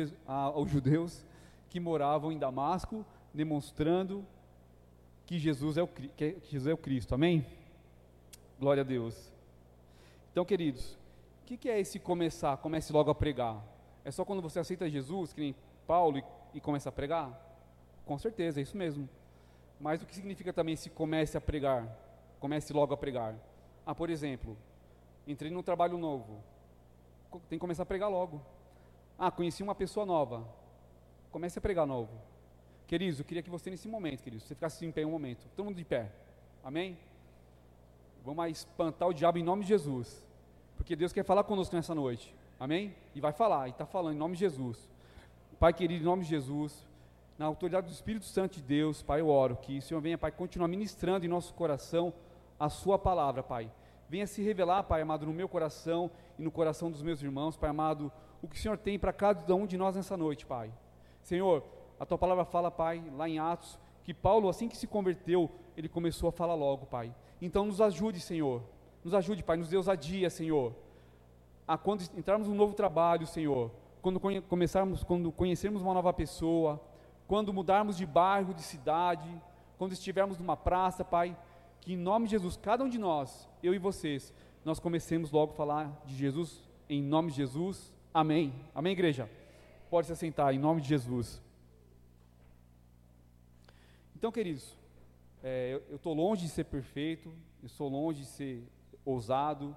os 0.56 0.70
judeus 0.70 1.26
que 1.70 1.80
moravam 1.80 2.32
em 2.32 2.38
Damasco, 2.38 3.06
demonstrando 3.34 4.26
que 5.32 5.40
Jesus 5.40 5.78
é 5.78 5.82
o, 5.82 5.88
que 5.88 6.36
Jesus 6.50 6.68
é 6.68 6.74
o 6.74 6.78
Cristo. 6.78 7.16
Amém? 7.16 7.46
Glória 8.60 8.82
a 8.82 8.84
Deus. 8.84 9.32
Então, 10.30 10.44
queridos, 10.44 10.96
o 11.42 11.46
que, 11.46 11.56
que, 11.56 11.70
é 11.70 11.80
esse 11.80 12.00
começar? 12.00 12.58
Comece 12.58 12.92
logo 12.92 13.10
a 13.10 13.16
pregar. 13.16 13.64
É 14.04 14.12
só 14.12 14.26
quando 14.26 14.42
você 14.42 14.60
aceita 14.60 14.90
Jesus, 14.90 15.32
que 15.32 15.40
nem 15.40 15.56
Paulo, 15.88 16.18
e, 16.18 16.24
e 16.56 16.60
começa 16.60 16.90
a 16.90 16.92
pregar? 16.92 17.32
Com 18.06 18.18
certeza, 18.18 18.60
é 18.60 18.64
isso 18.64 18.76
mesmo. 18.76 19.08
Mas 19.80 20.02
o 20.02 20.06
que 20.06 20.14
significa 20.14 20.52
também 20.52 20.76
se 20.76 20.90
comece 20.90 21.38
a 21.38 21.42
pregar? 21.42 21.88
Comece 22.38 22.74
logo 22.74 22.94
a 22.94 22.98
pregar. 22.98 23.34
Ah, 23.86 23.96
por 23.96 24.10
exemplo, 24.10 24.58
entrei 25.26 25.50
num 25.50 25.64
trabalho 25.64 25.98
novo. 25.98 26.44
Tem 27.48 27.58
que 27.58 27.60
começar 27.60 27.84
a 27.84 27.86
pregar 27.86 28.10
logo. 28.10 28.42
Ah, 29.18 29.32
conheci 29.32 29.64
uma 29.64 29.76
pessoa 29.76 30.06
nova. 30.06 30.46
Comece 31.32 31.58
a 31.58 31.62
pregar 31.62 31.88
novo. 31.88 32.31
Queridos, 32.92 33.20
eu 33.20 33.26
queria 33.26 33.42
que 33.42 33.50
você 33.50 33.70
nesse 33.70 33.88
momento, 33.88 34.22
queridos, 34.22 34.46
você 34.46 34.54
ficasse 34.54 34.86
em 34.86 34.92
pé 34.92 35.06
um 35.06 35.12
momento. 35.12 35.48
Todo 35.56 35.64
mundo 35.64 35.78
de 35.78 35.86
pé. 35.86 36.12
Amém? 36.62 36.98
Vamos 38.26 38.46
espantar 38.52 39.08
o 39.08 39.14
diabo 39.14 39.38
em 39.38 39.44
nome 39.44 39.62
de 39.62 39.70
Jesus. 39.70 40.28
Porque 40.76 40.94
Deus 40.94 41.14
quer 41.14 41.24
falar 41.24 41.46
conosco 41.46 41.74
nessa 41.74 41.96
noite. 41.96 42.36
Amém? 42.60 42.94
E 43.16 43.22
vai 43.22 43.32
falar, 43.32 43.70
e 43.70 43.72
está 43.72 43.86
falando 43.86 44.16
em 44.16 44.18
nome 44.18 44.34
de 44.34 44.42
Jesus. 44.42 44.90
Pai 45.58 45.72
querido, 45.72 46.04
em 46.04 46.06
nome 46.06 46.24
de 46.24 46.30
Jesus, 46.32 46.86
na 47.40 47.46
autoridade 47.46 47.88
do 47.88 47.94
Espírito 47.94 48.26
Santo 48.26 48.56
de 48.56 48.62
Deus, 48.62 49.02
Pai, 49.02 49.22
eu 49.22 49.30
oro 49.30 49.56
que 49.56 49.78
o 49.78 49.82
Senhor 49.82 50.02
venha, 50.02 50.18
Pai, 50.18 50.30
continuar 50.30 50.68
ministrando 50.68 51.26
em 51.26 51.30
nosso 51.30 51.54
coração 51.54 52.14
a 52.60 52.68
Sua 52.68 53.00
palavra, 53.00 53.42
Pai. 53.42 53.72
Venha 54.10 54.28
se 54.28 54.42
revelar, 54.42 54.84
Pai 54.84 55.02
amado, 55.02 55.26
no 55.26 55.32
meu 55.32 55.48
coração 55.48 56.12
e 56.38 56.44
no 56.44 56.52
coração 56.52 56.92
dos 56.92 57.02
meus 57.02 57.24
irmãos, 57.24 57.56
Pai 57.56 57.70
amado, 57.70 58.12
o 58.42 58.50
que 58.50 58.58
o 58.58 58.60
Senhor 58.60 58.78
tem 58.78 59.00
para 59.00 59.14
cada 59.14 59.56
um 59.56 59.66
de 59.66 59.78
nós 59.78 59.96
nessa 59.96 60.18
noite, 60.18 60.46
Pai. 60.46 60.70
Senhor, 61.22 61.64
a 62.02 62.06
tua 62.06 62.18
palavra 62.18 62.44
fala, 62.44 62.72
Pai, 62.72 63.04
lá 63.16 63.30
em 63.30 63.38
Atos, 63.38 63.78
que 64.04 64.12
Paulo, 64.12 64.50
assim 64.50 64.68
que 64.68 64.76
se 64.76 64.88
converteu, 64.88 65.52
ele 65.78 65.88
começou 65.88 66.30
a 66.30 66.32
falar 66.32 66.56
logo, 66.56 66.88
Pai. 66.88 67.14
Então 67.40 67.64
nos 67.64 67.80
ajude, 67.80 68.20
Senhor. 68.20 68.64
Nos 69.04 69.14
ajude, 69.14 69.44
Pai, 69.44 69.56
nos 69.56 69.70
dê 69.70 69.78
ousadia, 69.78 70.28
Senhor. 70.28 70.74
A 71.68 71.78
quando 71.78 72.02
entrarmos 72.18 72.48
num 72.48 72.56
novo 72.56 72.74
trabalho, 72.74 73.28
Senhor, 73.28 73.70
quando 74.02 74.20
começarmos, 74.20 75.04
quando 75.04 75.32
conhecermos 75.32 75.84
uma 75.84 75.94
nova 75.94 76.12
pessoa, 76.12 76.82
quando 77.28 77.54
mudarmos 77.54 77.96
de 77.96 78.06
bairro, 78.08 78.52
de 78.52 78.64
cidade, 78.64 79.30
quando 79.78 79.92
estivermos 79.92 80.40
numa 80.40 80.58
praça, 80.58 81.06
Pai, 81.06 81.38
que 81.82 81.94
em 81.94 81.98
nome 81.98 82.26
de 82.26 82.32
Jesus, 82.32 82.58
cada 82.58 82.84
um 82.84 82.90
de 82.90 82.98
nós, 82.98 83.48
eu 83.62 83.76
e 83.76 83.78
vocês, 83.78 84.34
nós 84.66 84.80
comecemos 84.80 85.30
logo 85.30 85.52
a 85.52 85.56
falar 85.56 86.02
de 86.04 86.16
Jesus, 86.16 86.68
em 86.90 87.04
nome 87.04 87.30
de 87.30 87.38
Jesus, 87.38 87.94
amém. 88.12 88.56
Amém, 88.74 88.94
igreja? 88.94 89.30
Pode 89.88 90.08
se 90.08 90.14
assentar, 90.14 90.52
em 90.52 90.58
nome 90.58 90.82
de 90.82 90.88
Jesus. 90.88 91.40
Então, 94.22 94.32
queridos, 94.32 94.78
é, 95.42 95.82
eu 95.90 95.96
estou 95.96 96.14
longe 96.14 96.44
de 96.44 96.52
ser 96.52 96.66
perfeito, 96.66 97.30
eu 97.60 97.66
estou 97.66 97.90
longe 97.90 98.20
de 98.20 98.28
ser 98.28 98.64
ousado, 99.04 99.76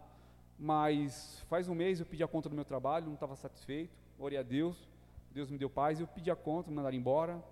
mas 0.58 1.42
faz 1.48 1.66
um 1.66 1.74
mês 1.74 1.98
eu 1.98 2.04
pedi 2.04 2.22
a 2.22 2.28
conta 2.28 2.50
do 2.50 2.54
meu 2.54 2.62
trabalho, 2.66 3.06
não 3.06 3.14
estava 3.14 3.34
satisfeito, 3.36 3.96
orei 4.18 4.36
a 4.36 4.42
Deus, 4.42 4.86
Deus 5.32 5.50
me 5.50 5.56
deu 5.56 5.70
paz, 5.70 5.98
eu 5.98 6.06
pedi 6.06 6.30
a 6.30 6.36
conta, 6.36 6.68
me 6.68 6.76
mandaram 6.76 6.94
embora, 6.94 7.42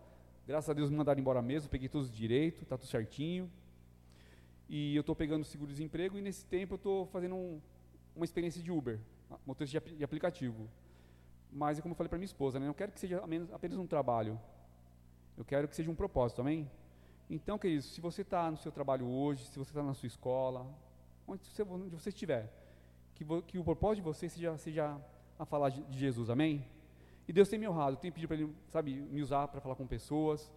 graças 0.46 0.68
a 0.68 0.74
Deus 0.74 0.90
me 0.90 0.96
mandaram 0.98 1.18
embora 1.18 1.40
mesmo, 1.40 1.70
peguei 1.70 1.88
todos 1.88 2.11
os 2.11 2.14
direitos, 2.14 2.61
está 2.61 2.76
tudo 2.76 2.90
certinho, 2.90 3.50
e 4.68 4.94
eu 4.94 5.00
estou 5.00 5.16
pegando 5.16 5.46
seguro-desemprego, 5.46 6.18
e 6.18 6.20
nesse 6.20 6.44
tempo 6.44 6.74
eu 6.74 6.76
estou 6.76 7.07
fazendo 7.07 7.37
um, 7.37 7.59
uma 8.14 8.26
experiência 8.26 8.62
de 8.62 8.70
Uber, 8.70 9.00
motorista 9.46 9.81
de, 9.81 9.96
de 9.96 10.05
aplicativo, 10.05 10.68
mas 11.50 11.78
é 11.78 11.81
como 11.81 11.92
eu 11.92 11.96
falei 11.96 12.11
para 12.11 12.18
minha 12.18 12.26
esposa, 12.26 12.61
né, 12.61 12.66
eu 12.66 12.68
não 12.68 12.74
quero 12.74 12.92
que 12.92 13.00
seja 13.00 13.16
apenas 13.50 13.78
um 13.78 13.87
trabalho, 13.87 14.38
eu 15.38 15.44
quero 15.46 15.66
que 15.66 15.74
seja 15.74 15.90
um 15.90 15.94
propósito, 15.94 16.42
amém? 16.42 16.70
Então, 17.34 17.58
queridos, 17.58 17.86
se 17.86 17.98
você 17.98 18.20
está 18.20 18.50
no 18.50 18.58
seu 18.58 18.70
trabalho 18.70 19.08
hoje, 19.08 19.46
se 19.46 19.58
você 19.58 19.70
está 19.70 19.82
na 19.82 19.94
sua 19.94 20.06
escola, 20.06 20.66
onde 21.26 21.42
você, 21.46 21.62
onde 21.62 21.96
você 21.96 22.10
estiver, 22.10 22.52
que, 23.14 23.24
que, 23.46 23.58
o 23.58 23.64
propósito 23.64 23.96
de 23.96 24.02
você 24.02 24.28
seja, 24.28 24.54
seja 24.58 25.00
a 25.38 25.46
falar 25.46 25.70
de, 25.70 25.82
de 25.84 25.98
Jesus, 25.98 26.28
amém? 26.28 26.62
E 27.26 27.32
Deus 27.32 27.48
tem 27.48 27.58
me 27.58 27.66
honrado, 27.66 27.96
tem 27.96 28.12
pedido 28.12 28.28
para 28.28 28.36
Ele, 28.36 28.54
sabe, 28.68 29.00
me 29.00 29.22
usar 29.22 29.48
para 29.48 29.62
falar 29.62 29.74
com 29.76 29.86
pessoas. 29.86 30.52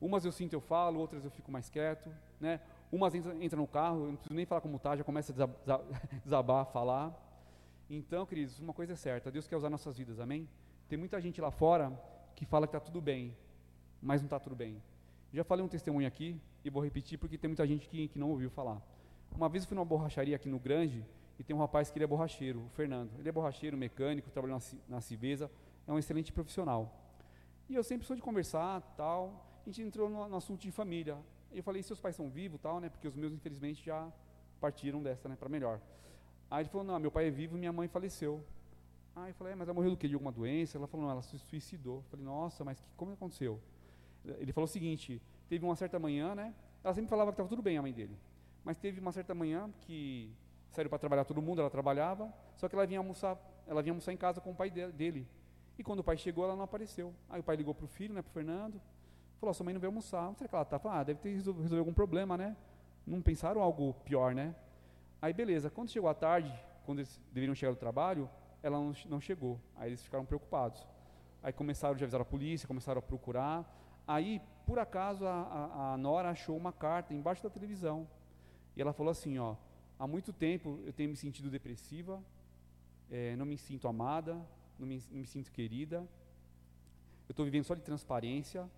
Umas 0.00 0.24
eu 0.24 0.32
sinto, 0.32 0.54
eu 0.54 0.60
falo, 0.60 0.98
outras 0.98 1.24
eu 1.24 1.30
fico 1.30 1.52
mais 1.52 1.70
quieto, 1.70 2.12
né? 2.40 2.60
Umas 2.90 3.14
entram 3.14 3.40
entra 3.40 3.56
no 3.56 3.68
carro, 3.68 4.00
eu 4.00 4.06
não 4.08 4.16
preciso 4.16 4.34
nem 4.34 4.44
falar 4.44 4.60
como 4.60 4.78
está, 4.78 4.96
já 4.96 5.04
começa 5.04 5.32
a 5.32 5.80
desabar, 6.24 6.66
falar. 6.66 7.14
Então, 7.88 8.26
queridos, 8.26 8.58
uma 8.58 8.72
coisa 8.72 8.94
é 8.94 8.96
certa, 8.96 9.30
Deus 9.30 9.46
quer 9.46 9.54
usar 9.54 9.70
nossas 9.70 9.96
vidas, 9.98 10.18
amém? 10.18 10.48
Tem 10.88 10.98
muita 10.98 11.20
gente 11.20 11.40
lá 11.40 11.52
fora 11.52 11.92
que 12.34 12.44
fala 12.44 12.66
que 12.66 12.74
está 12.76 12.84
tudo 12.84 13.00
bem, 13.00 13.36
mas 14.02 14.20
não 14.20 14.26
está 14.26 14.40
tudo 14.40 14.56
bem. 14.56 14.82
Já 15.32 15.42
falei 15.42 15.64
um 15.64 15.68
testemunho 15.68 16.06
aqui 16.06 16.38
e 16.62 16.68
vou 16.68 16.82
repetir 16.82 17.18
porque 17.18 17.38
tem 17.38 17.48
muita 17.48 17.66
gente 17.66 17.88
que, 17.88 18.08
que 18.08 18.18
não 18.18 18.30
ouviu 18.30 18.50
falar. 18.50 18.82
Uma 19.34 19.48
vez 19.48 19.64
eu 19.64 19.68
fui 19.68 19.74
numa 19.74 19.84
borracharia 19.84 20.36
aqui 20.36 20.48
no 20.48 20.58
Grande 20.58 21.06
e 21.38 21.42
tem 21.42 21.56
um 21.56 21.58
rapaz 21.58 21.90
que 21.90 21.96
ele 21.96 22.04
é 22.04 22.06
borracheiro, 22.06 22.60
o 22.60 22.68
Fernando. 22.70 23.10
Ele 23.18 23.28
é 23.28 23.32
borracheiro, 23.32 23.76
mecânico, 23.76 24.30
trabalha 24.30 24.54
na, 24.54 24.60
na 24.96 25.00
Civesa, 25.00 25.50
é 25.86 25.92
um 25.92 25.98
excelente 25.98 26.32
profissional. 26.32 27.02
E 27.66 27.74
eu 27.74 27.82
sempre 27.82 28.06
sou 28.06 28.14
de 28.14 28.20
conversar, 28.20 28.82
tal. 28.96 29.46
A 29.62 29.68
gente 29.70 29.80
entrou 29.80 30.10
no, 30.10 30.28
no 30.28 30.36
assunto 30.36 30.60
de 30.60 30.70
família. 30.70 31.16
Eu 31.50 31.62
falei, 31.62 31.82
seus 31.82 31.98
pais 31.98 32.14
são 32.14 32.28
vivos, 32.28 32.60
tal, 32.60 32.78
né? 32.78 32.90
Porque 32.90 33.08
os 33.08 33.16
meus, 33.16 33.32
infelizmente, 33.32 33.82
já 33.84 34.12
partiram 34.60 35.02
dessa, 35.02 35.28
né? 35.28 35.36
Para 35.36 35.48
melhor. 35.48 35.80
Aí 36.50 36.62
ele 36.62 36.68
falou, 36.68 36.86
não, 36.86 36.98
meu 37.00 37.10
pai 37.10 37.28
é 37.28 37.30
vivo, 37.30 37.56
minha 37.56 37.72
mãe 37.72 37.88
faleceu. 37.88 38.44
Aí 39.16 39.30
eu 39.30 39.34
falei, 39.34 39.54
é, 39.54 39.56
mas 39.56 39.66
ela 39.66 39.74
morreu 39.74 39.90
do 39.90 39.96
quê? 39.96 40.06
De 40.06 40.14
alguma 40.14 40.30
doença? 40.30 40.76
Ela 40.76 40.86
falou, 40.86 41.06
não, 41.06 41.12
ela 41.12 41.22
se 41.22 41.38
suicidou. 41.38 41.96
Eu 41.96 42.02
falei, 42.10 42.26
nossa, 42.26 42.62
mas 42.62 42.78
que, 42.78 42.86
como 42.96 43.12
aconteceu? 43.12 43.58
Ele 44.24 44.52
falou 44.52 44.64
o 44.64 44.68
seguinte: 44.68 45.20
teve 45.48 45.64
uma 45.64 45.76
certa 45.76 45.98
manhã, 45.98 46.34
né? 46.34 46.54
Ela 46.82 46.94
sempre 46.94 47.08
falava 47.08 47.30
que 47.30 47.34
estava 47.34 47.48
tudo 47.48 47.62
bem, 47.62 47.78
a 47.78 47.82
mãe 47.82 47.92
dele. 47.92 48.16
Mas 48.64 48.76
teve 48.78 49.00
uma 49.00 49.12
certa 49.12 49.34
manhã 49.34 49.70
que 49.80 50.32
saiu 50.70 50.88
para 50.88 50.98
trabalhar 50.98 51.24
todo 51.24 51.42
mundo, 51.42 51.60
ela 51.60 51.70
trabalhava, 51.70 52.32
só 52.56 52.68
que 52.68 52.74
ela 52.74 52.86
vinha 52.86 52.98
almoçar, 52.98 53.36
ela 53.66 53.82
vinha 53.82 53.92
almoçar 53.92 54.12
em 54.12 54.16
casa 54.16 54.40
com 54.40 54.50
o 54.50 54.54
pai 54.54 54.70
dele. 54.70 55.26
E 55.78 55.82
quando 55.82 56.00
o 56.00 56.04
pai 56.04 56.16
chegou, 56.16 56.44
ela 56.44 56.56
não 56.56 56.64
apareceu. 56.64 57.12
Aí 57.28 57.40
o 57.40 57.42
pai 57.42 57.56
ligou 57.56 57.74
para 57.74 57.84
o 57.84 57.88
filho, 57.88 58.14
né, 58.14 58.22
para 58.22 58.30
o 58.30 58.32
Fernando, 58.32 58.80
falou: 59.38 59.54
sua 59.54 59.64
mãe 59.64 59.74
não 59.74 59.80
veio 59.80 59.88
almoçar. 59.88 60.32
Será 60.36 60.48
que 60.48 60.54
ela 60.54 60.62
está? 60.62 60.80
Ah, 60.84 61.02
deve 61.02 61.20
ter 61.20 61.30
resolvido 61.30 61.78
algum 61.78 61.92
problema, 61.92 62.36
né? 62.36 62.56
Não 63.06 63.20
pensaram 63.20 63.60
algo 63.60 63.94
pior, 64.04 64.34
né? 64.34 64.54
Aí 65.20 65.32
beleza, 65.32 65.70
quando 65.70 65.90
chegou 65.90 66.08
a 66.08 66.14
tarde, 66.14 66.52
quando 66.84 67.00
eles 67.00 67.20
deveriam 67.32 67.54
chegar 67.54 67.72
do 67.72 67.78
trabalho, 67.78 68.28
ela 68.62 68.78
não, 68.78 68.92
não 69.06 69.20
chegou. 69.20 69.60
Aí 69.76 69.90
eles 69.90 70.02
ficaram 70.02 70.24
preocupados. 70.24 70.86
Aí 71.42 71.52
começaram, 71.52 71.96
já 71.98 72.04
avisaram 72.04 72.22
a 72.22 72.26
polícia, 72.26 72.68
começaram 72.68 73.00
a 73.00 73.02
procurar. 73.02 73.81
Aí, 74.06 74.40
por 74.66 74.78
acaso, 74.78 75.26
a, 75.26 75.42
a, 75.42 75.92
a, 75.92 75.96
Nora 75.96 76.30
achou 76.30 76.56
uma 76.56 76.72
carta 76.72 77.14
embaixo 77.14 77.42
da 77.42 77.50
televisão. 77.50 78.08
E 78.76 78.80
ela 78.80 78.92
falou 78.92 79.10
assim: 79.10 79.38
ó, 79.38 79.56
há 79.98 80.06
muito 80.06 80.32
tempo 80.32 80.80
eu 80.84 80.92
tenho 80.92 81.10
me 81.10 81.16
sentido 81.16 81.50
depressiva, 81.50 82.22
é, 83.10 83.36
não 83.36 83.46
me 83.46 83.56
sinto 83.56 83.88
amada, 83.88 84.34
não 84.78 84.86
me, 84.86 85.02
não 85.10 85.20
me 85.20 85.26
sinto 85.26 85.50
querida. 85.50 85.98
Eu 87.28 87.32
estou 87.32 87.44
vivendo 87.44 87.64
só 87.64 87.74
de 87.74 87.82
transparência 87.82 88.68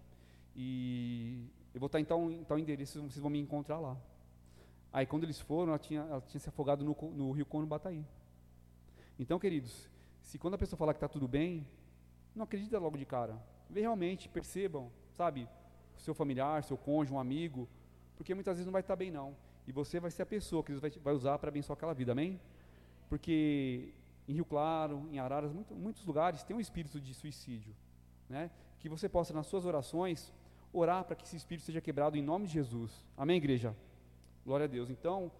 e 0.54 1.48
eu 1.72 1.80
vou 1.80 1.86
estar 1.86 2.00
em 2.00 2.04
tal, 2.04 2.30
em 2.30 2.44
tal 2.44 2.58
endereço, 2.58 3.00
vocês 3.02 3.18
vão 3.18 3.30
me 3.30 3.40
encontrar 3.40 3.78
lá. 3.78 3.96
Aí, 4.92 5.06
quando 5.06 5.24
eles 5.24 5.40
foram, 5.40 5.70
ela 5.70 5.78
tinha, 5.78 6.02
ela 6.02 6.20
tinha 6.20 6.38
se 6.40 6.48
afogado 6.48 6.84
no, 6.84 6.96
no 7.12 7.32
rio 7.32 7.44
Cono 7.44 7.66
Bataí. 7.66 8.04
Então, 9.18 9.40
queridos, 9.40 9.88
se 10.22 10.38
quando 10.38 10.54
a 10.54 10.58
pessoa 10.58 10.78
falar 10.78 10.92
que 10.92 10.98
está 10.98 11.08
tudo 11.08 11.26
bem, 11.26 11.66
não 12.34 12.44
acredita 12.44 12.78
logo 12.78 12.96
de 12.96 13.04
cara. 13.04 13.36
Vê 13.68 13.80
realmente, 13.80 14.28
percebam 14.28 14.90
sabe, 15.14 15.48
seu 15.96 16.14
familiar, 16.14 16.62
seu 16.62 16.76
cônjuge, 16.76 17.14
um 17.14 17.18
amigo, 17.18 17.68
porque 18.16 18.34
muitas 18.34 18.56
vezes 18.56 18.66
não 18.66 18.72
vai 18.72 18.80
estar 18.82 18.96
bem 18.96 19.10
não. 19.10 19.34
E 19.66 19.72
você 19.72 19.98
vai 19.98 20.10
ser 20.10 20.22
a 20.22 20.26
pessoa 20.26 20.62
que 20.62 20.72
Deus 20.72 20.82
vai, 21.02 21.14
usar 21.14 21.38
para 21.38 21.48
abençoar 21.48 21.76
aquela 21.76 21.94
vida, 21.94 22.12
amém? 22.12 22.40
Porque 23.08 23.94
em 24.28 24.34
Rio 24.34 24.44
Claro, 24.44 25.08
em 25.10 25.18
Araras, 25.18 25.52
muito, 25.52 25.74
muitos 25.74 26.04
lugares 26.04 26.42
tem 26.42 26.56
um 26.56 26.60
espírito 26.60 27.00
de 27.00 27.14
suicídio, 27.14 27.74
né? 28.28 28.50
Que 28.78 28.88
você 28.88 29.08
possa 29.08 29.32
nas 29.32 29.46
suas 29.46 29.64
orações 29.64 30.32
orar 30.72 31.04
para 31.04 31.16
que 31.16 31.24
esse 31.24 31.36
espírito 31.36 31.64
seja 31.64 31.80
quebrado 31.80 32.16
em 32.16 32.22
nome 32.22 32.46
de 32.46 32.52
Jesus. 32.52 33.04
Amém, 33.16 33.36
igreja? 33.36 33.74
Glória 34.44 34.64
a 34.64 34.68
Deus. 34.68 34.90
Então, 34.90 35.30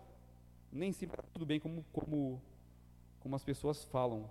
nem 0.73 0.93
sempre 0.93 1.21
está 1.21 1.29
tudo 1.33 1.45
bem 1.45 1.61
como, 1.61 1.85
como, 1.93 2.41
como 3.21 3.37
as 3.37 3.45
pessoas 3.45 3.85
falam. 3.85 4.31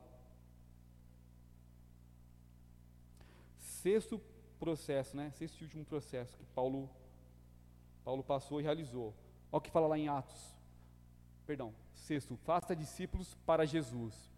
Sexto 3.60 4.19
processo, 4.63 5.17
né? 5.17 5.34
Esse 5.41 5.62
último 5.62 5.84
processo 5.84 6.38
que 6.38 6.45
Paulo, 6.56 6.89
Paulo 8.06 8.23
passou 8.23 8.62
e 8.62 8.63
realizou. 8.63 9.13
Olha 9.52 9.58
o 9.58 9.62
que 9.62 9.69
fala 9.69 9.88
lá 9.88 9.97
em 9.97 10.08
Atos. 10.08 10.56
Perdão, 11.45 11.73
sexto, 11.93 12.38
faça 12.45 12.73
discípulos 12.73 13.36
para 13.45 13.65
Jesus. 13.65 14.32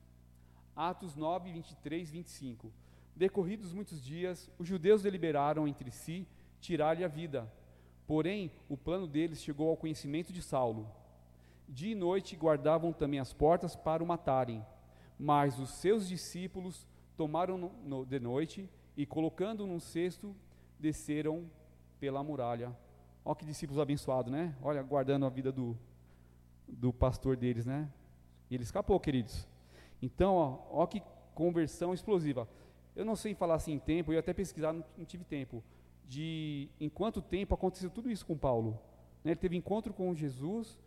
Atos 0.76 1.16
9, 1.16 1.52
23, 1.52 2.10
25. 2.10 2.74
Decorridos 3.16 3.72
muitos 3.72 4.04
dias, 4.04 4.50
os 4.58 4.68
judeus 4.68 5.04
deliberaram 5.04 5.68
entre 5.68 5.92
si 5.92 6.28
tirar-lhe 6.60 7.04
a 7.04 7.08
vida. 7.08 7.48
Porém, 8.08 8.52
o 8.68 8.76
plano 8.76 9.06
deles 9.06 9.44
chegou 9.44 9.70
ao 9.70 9.78
conhecimento 9.78 10.34
de 10.34 10.42
Saulo. 10.42 10.90
Dia 11.70 11.92
e 11.92 11.96
noite 11.96 12.36
guardavam 12.36 12.92
também 12.92 13.20
as 13.20 13.32
portas 13.32 13.76
para 13.76 14.04
o 14.04 14.08
matarem. 14.08 14.66
Mas 15.20 15.60
os 15.60 15.70
seus 15.70 16.08
discípulos 16.08 16.88
tomaram 17.16 17.58
no, 17.84 18.06
de 18.06 18.20
noite 18.20 18.68
e 18.98 19.06
colocando 19.06 19.66
num 19.66 19.80
cesto, 19.80 20.36
desceram 20.80 21.50
pela 22.00 22.24
muralha. 22.24 22.76
Olha 23.24 23.36
que 23.36 23.46
discípulos 23.46 23.80
abençoados, 23.80 24.32
né? 24.32 24.56
Olha, 24.62 24.82
guardando 24.84 25.26
a 25.26 25.30
vida 25.30 25.52
do, 25.52 25.78
do 26.68 26.94
pastor 26.94 27.36
deles, 27.36 27.66
né? 27.66 27.90
E 28.50 28.56
ele 28.56 28.64
escapou, 28.64 29.00
queridos. 29.00 29.48
Então, 30.02 30.36
ó, 30.36 30.60
ó 30.70 30.86
que 30.86 31.02
conversão 31.34 31.94
explosiva. 31.94 32.48
Eu 32.96 33.04
não 33.04 33.16
sei 33.16 33.34
falar 33.34 33.56
assim 33.56 33.74
em 33.74 33.80
tempo, 33.80 34.14
eu 34.14 34.20
até 34.20 34.34
pesquisar, 34.34 34.72
não, 34.72 34.84
não 34.98 35.06
tive 35.06 35.24
tempo, 35.24 35.64
de 36.08 36.70
em 36.80 36.88
quanto 36.88 37.22
tempo 37.22 37.54
aconteceu 37.54 37.90
tudo 37.90 38.10
isso 38.10 38.26
com 38.26 38.38
Paulo. 38.38 38.80
Né? 39.24 39.32
Ele 39.32 39.40
teve 39.40 39.58
encontro 39.58 39.94
com 39.94 40.16
Jesus, 40.16 40.80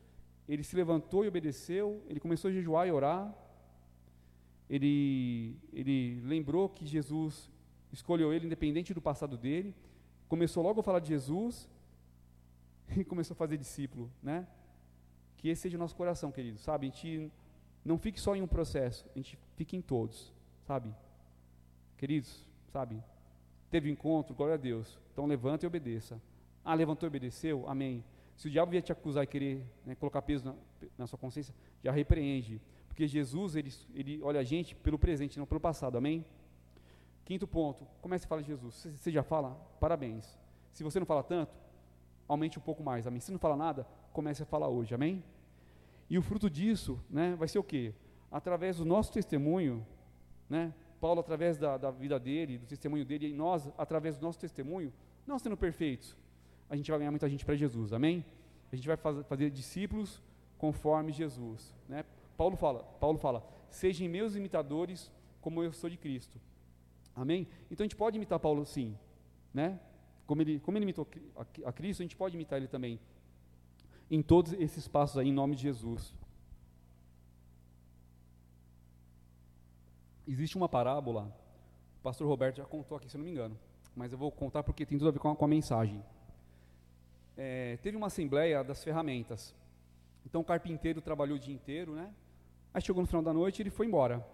ele 0.49 0.63
se 0.63 0.75
levantou 0.75 1.25
e 1.25 1.29
obedeceu, 1.29 2.03
ele 2.09 2.21
começou 2.21 2.49
a 2.49 2.53
jejuar 2.53 2.89
e 2.89 2.93
orar, 2.93 3.35
ele, 4.71 5.57
ele 5.73 6.21
lembrou 6.25 6.69
que 6.69 6.87
Jesus 6.87 7.51
escolheu 7.93 8.33
ele 8.33 8.47
independente 8.47 8.95
do 8.95 9.01
passado 9.01 9.37
dele, 9.37 9.75
começou 10.29 10.63
logo 10.63 10.81
a 10.81 10.83
falar 10.83 11.01
de 11.01 11.09
Jesus 11.09 11.69
e 12.97 13.05
começou 13.05 13.35
a 13.35 13.37
fazer 13.37 13.57
discípulo, 13.57 14.11
né? 14.23 14.47
Que 15.37 15.49
esse 15.49 15.63
seja 15.63 15.77
o 15.77 15.81
nosso 15.81 15.97
coração, 15.97 16.33
querido, 16.33 16.59
sabe? 16.59 16.87
A 16.87 16.91
gente 16.91 17.31
não 17.85 17.99
fique 17.99 18.21
só 18.21 18.35
em 18.35 18.43
um 18.43 18.47
processo, 18.47 19.07
a 19.15 19.19
gente 19.19 19.39
fique 19.57 19.77
em 19.77 19.81
todos, 19.81 20.33
sabe? 20.67 20.95
Queridos, 21.97 22.47
sabe? 22.73 23.03
Teve 23.71 23.89
um 23.89 23.93
encontro, 23.93 24.35
glória 24.35 24.55
a 24.55 24.59
Deus. 24.59 24.99
Então 25.13 25.27
levanta 25.27 25.65
e 25.65 25.67
obedeça. 25.67 26.21
Ah, 26.65 26.75
levantou 26.75 27.07
e 27.07 27.09
obedeceu? 27.09 27.69
Amém. 27.69 28.05
Se 28.37 28.47
o 28.47 28.51
diabo 28.51 28.71
vier 28.71 28.83
te 28.83 28.93
acusar 28.93 29.25
e 29.25 29.27
querer 29.27 29.65
né, 29.85 29.95
colocar 29.95 30.23
peso 30.23 30.45
na, 30.45 30.55
na, 30.97 31.07
sua 31.07 31.19
consciência, 31.19 31.55
já 31.83 31.91
repreende. 31.91 32.61
Porque 32.87 33.07
Jesus, 33.07 33.57
ele, 33.57 33.73
ele 33.95 34.23
olha 34.23 34.41
a 34.41 34.45
gente 34.45 34.75
pelo 34.77 34.99
presente, 34.99 35.39
não 35.39 35.47
pelo 35.47 35.61
passado. 35.61 35.99
Amém? 35.99 36.25
Quinto 37.29 37.47
ponto, 37.47 37.87
comece 38.01 38.25
a 38.25 38.29
falar 38.29 38.41
de 38.41 38.49
Jesus. 38.49 38.75
Você, 38.75 38.91
você 38.91 39.11
já 39.11 39.23
fala? 39.23 39.51
Parabéns. 39.79 40.39
Se 40.73 40.83
você 40.83 40.99
não 40.99 41.05
fala 41.05 41.23
tanto, 41.23 41.55
aumente 42.27 42.59
um 42.59 42.63
pouco 42.63 42.83
mais. 42.83 43.07
Amém? 43.07 43.21
Se 43.21 43.31
não 43.31 43.39
fala 43.39 43.55
nada, 43.55 43.87
comece 44.15 44.43
a 44.43 44.47
falar 44.47 44.69
hoje. 44.69 44.95
Amém? 44.95 45.23
E 46.09 46.17
o 46.17 46.23
fruto 46.23 46.49
disso, 46.49 46.99
né, 47.11 47.37
vai 47.37 47.47
ser 47.47 47.59
o 47.59 47.63
quê? 47.63 47.93
Através 48.33 48.79
do 48.79 48.85
nosso 48.87 49.13
testemunho, 49.13 49.87
né? 50.49 50.73
Paulo, 51.03 51.21
através 51.21 51.59
da, 51.59 51.77
da 51.77 51.91
vida 51.91 52.19
dele, 52.19 52.57
do 52.57 52.65
testemunho 52.65 53.05
dele, 53.05 53.29
e 53.29 53.35
nós, 53.35 53.69
através 53.77 54.17
do 54.17 54.25
nosso 54.25 54.39
testemunho, 54.39 54.91
não 55.27 55.39
sendo 55.39 55.55
perfeitos, 55.55 56.17
a 56.71 56.77
gente 56.77 56.91
vai 56.91 56.99
ganhar 56.99 57.11
muita 57.11 57.29
gente 57.29 57.45
para 57.45 57.55
Jesus, 57.57 57.93
amém? 57.93 58.25
A 58.73 58.75
gente 58.75 58.89
vai 58.89 58.97
faz, 58.97 59.27
fazer 59.27 59.51
discípulos 59.51 60.23
conforme 60.57 61.13
Jesus, 61.13 61.75
né? 61.87 62.07
Paulo 62.39 62.57
fala, 62.57 62.85
Paulo 62.99 63.19
fala, 63.19 63.47
sejam 63.69 64.09
meus 64.09 64.35
imitadores, 64.35 65.13
como 65.43 65.63
eu 65.63 65.75
sou 65.75 65.91
de 65.91 65.99
Cristo, 65.99 66.41
amém? 67.21 67.47
Então 67.71 67.85
a 67.85 67.87
gente 67.87 67.97
pode 67.97 68.17
imitar 68.17 68.39
Paulo, 68.39 68.65
sim, 68.65 68.97
né? 69.53 69.79
Como 70.27 70.43
ele, 70.43 70.61
como 70.61 70.77
ele 70.77 70.85
imitou 70.85 71.07
a, 71.65 71.73
Cristo, 71.73 72.01
a 72.01 72.05
gente 72.05 72.17
pode 72.17 72.37
imitar 72.37 72.59
ele 72.59 72.69
também, 72.69 73.01
em 74.11 74.23
todos 74.23 74.53
esses 74.55 74.87
passos 74.87 75.19
aí, 75.19 75.29
em 75.29 75.33
nome 75.33 75.57
de 75.57 75.63
Jesus. 75.63 76.15
Existe 80.27 80.57
uma 80.57 80.69
parábola, 80.69 81.35
o 81.99 82.03
pastor 82.03 82.29
Roberto 82.29 82.57
já 82.57 82.65
contou 82.65 82.97
aqui, 82.97 83.09
se 83.09 83.17
eu 83.17 83.19
não 83.19 83.25
me 83.25 83.33
engano, 83.33 83.59
mas 83.97 84.13
eu 84.13 84.19
vou 84.19 84.31
contar 84.31 84.63
porque 84.63 84.85
tem 84.85 84.99
tudo 84.99 85.09
a 85.09 85.13
ver 85.13 85.19
com 85.19 85.31
a, 85.31 85.37
com 85.37 85.45
a 85.45 85.49
mensagem. 85.49 86.05
É, 87.37 87.79
teve 87.79 87.97
uma 87.97 88.09
assembleia 88.09 88.63
das 88.63 88.85
ferramentas. 88.85 89.55
Então 90.27 90.43
o 90.43 90.45
carpinteiro 90.45 91.01
trabalhou 91.01 91.37
o 91.37 91.41
dia 91.41 91.55
inteiro, 91.55 91.95
né? 91.95 92.13
Aí 92.75 92.83
chegou 92.83 93.01
no 93.01 93.07
final 93.07 93.23
da 93.23 93.33
noite 93.33 93.61
e 93.61 93.63
ele 93.63 93.71
foi 93.71 93.87
embora. 93.87 94.27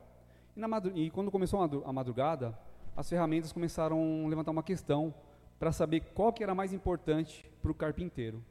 E, 0.56 1.04
e 1.04 1.10
quando 1.10 1.30
começou 1.30 1.60
a 1.62 1.92
madrugada, 1.92 2.58
as 2.96 3.08
ferramentas 3.08 3.52
começaram 3.52 4.24
a 4.24 4.28
levantar 4.28 4.50
uma 4.50 4.62
questão 4.62 5.14
para 5.58 5.72
saber 5.72 6.00
qual 6.14 6.32
que 6.32 6.42
era 6.42 6.54
mais 6.54 6.72
importante 6.72 7.50
para 7.62 7.70
o 7.70 7.74
carpinteiro. 7.74 8.42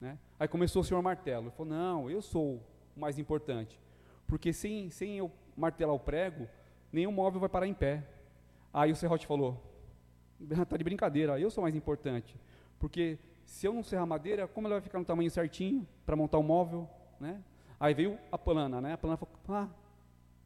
Né? 0.00 0.18
Aí 0.38 0.48
começou 0.48 0.82
o 0.82 0.84
senhor 0.84 1.02
Martelo. 1.02 1.46
Ele 1.46 1.50
falou, 1.52 1.72
não, 1.72 2.10
eu 2.10 2.20
sou 2.20 2.60
o 2.96 3.00
mais 3.00 3.18
importante. 3.18 3.80
Porque 4.26 4.52
sem, 4.52 4.90
sem 4.90 5.18
eu 5.18 5.30
martelar 5.56 5.94
o 5.94 5.98
prego, 5.98 6.48
nenhum 6.92 7.12
móvel 7.12 7.40
vai 7.40 7.48
parar 7.48 7.66
em 7.66 7.74
pé. 7.74 8.06
Aí 8.72 8.90
o 8.90 8.96
serrote 8.96 9.26
falou, 9.26 9.62
está 10.40 10.76
de 10.76 10.84
brincadeira, 10.84 11.38
eu 11.38 11.50
sou 11.50 11.62
mais 11.62 11.74
importante. 11.74 12.36
Porque 12.78 13.18
se 13.44 13.66
eu 13.66 13.72
não 13.72 13.82
serrar 13.82 14.06
madeira, 14.06 14.48
como 14.48 14.66
ela 14.66 14.76
vai 14.76 14.82
ficar 14.82 14.98
no 14.98 15.04
tamanho 15.04 15.30
certinho 15.30 15.86
para 16.06 16.16
montar 16.16 16.38
o 16.38 16.42
móvel? 16.42 16.88
Né? 17.20 17.42
Aí 17.78 17.94
veio 17.94 18.18
a 18.30 18.38
plana, 18.38 18.80
né? 18.80 18.94
A 18.94 18.98
plana 18.98 19.16
falou, 19.16 19.34
ah, 19.48 19.68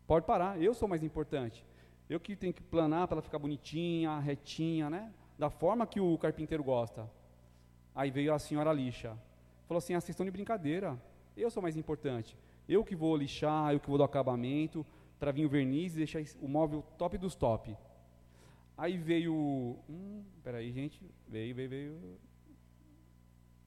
pode 0.07 0.27
parar, 0.27 0.61
eu 0.61 0.75
sou 0.75 0.89
mais 0.89 1.03
importante. 1.03 1.65
Eu 2.09 2.21
que 2.21 2.37
tenho 2.37 2.53
que 2.53 2.63
planar 2.63 3.09
para 3.09 3.17
ela 3.17 3.23
ficar 3.23 3.39
bonitinha, 3.39 4.19
retinha, 4.19 4.89
né? 4.89 5.13
Da 5.39 5.51
forma 5.51 5.87
que 5.87 6.01
o 6.01 6.17
carpinteiro 6.17 6.63
gosta. 6.63 7.11
Aí 7.95 8.11
veio 8.11 8.33
a 8.33 8.39
senhora 8.39 8.73
lixa. 8.73 9.17
Falou 9.67 9.79
assim: 9.79 9.95
ah, 9.95 10.01
vocês 10.01 10.11
estão 10.11 10.25
de 10.25 10.31
brincadeira. 10.31 11.01
Eu 11.37 11.51
sou 11.51 11.63
mais 11.63 11.77
importante. 11.77 12.39
Eu 12.69 12.85
que 12.85 12.95
vou 12.95 13.17
lixar, 13.17 13.73
eu 13.73 13.81
que 13.81 13.89
vou 13.89 13.99
dar 13.99 14.05
acabamento, 14.05 14.87
para 15.19 15.33
vir 15.33 15.45
o 15.45 15.49
verniz 15.49 15.95
e 15.95 15.99
deixar 15.99 16.23
o 16.41 16.49
móvel 16.49 16.83
top 16.97 17.19
dos 17.19 17.35
top. 17.35 17.77
Aí 18.77 18.97
veio. 18.97 19.35
Hum, 19.89 20.25
peraí, 20.45 20.71
gente. 20.73 21.03
Veio, 21.27 21.55
veio, 21.55 21.69
veio. 21.69 22.19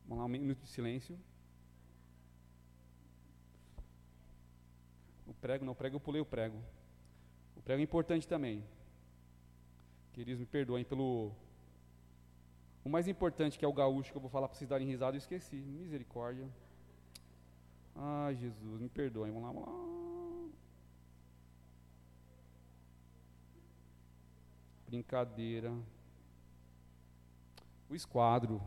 Vamos 0.06 0.20
lá, 0.20 0.26
um 0.26 0.30
minuto 0.30 0.64
de 0.64 0.70
silêncio. 0.70 1.20
O 5.28 5.34
prego, 5.34 5.66
não, 5.66 5.74
o 5.74 5.76
prego 5.76 5.98
eu 5.98 6.00
pulei 6.00 6.22
o 6.22 6.26
prego. 6.26 6.58
Prego 7.70 7.82
é 7.82 7.84
importante 7.84 8.28
também. 8.28 8.64
Queridos, 10.12 10.40
me 10.40 10.46
perdoem 10.48 10.84
pelo 10.84 11.32
o 12.84 12.90
mais 12.90 13.08
importante, 13.08 13.60
que 13.60 13.64
é 13.64 13.68
o 13.68 13.72
gaúcho, 13.72 14.12
que 14.12 14.18
eu 14.18 14.22
vou 14.22 14.32
falar 14.32 14.48
para 14.48 14.58
vocês 14.58 14.68
darem 14.68 14.88
risada, 14.88 15.16
eu 15.16 15.20
esqueci. 15.20 15.58
Misericórdia. 15.58 16.50
Ai, 17.96 18.34
Jesus, 18.38 18.82
me 18.82 18.90
perdoem. 18.90 19.32
Vamos 19.32 19.48
lá, 19.48 19.52
vamos 19.54 19.70
lá. 19.70 20.50
Brincadeira. 24.88 25.72
O 27.88 27.94
esquadro. 27.94 28.60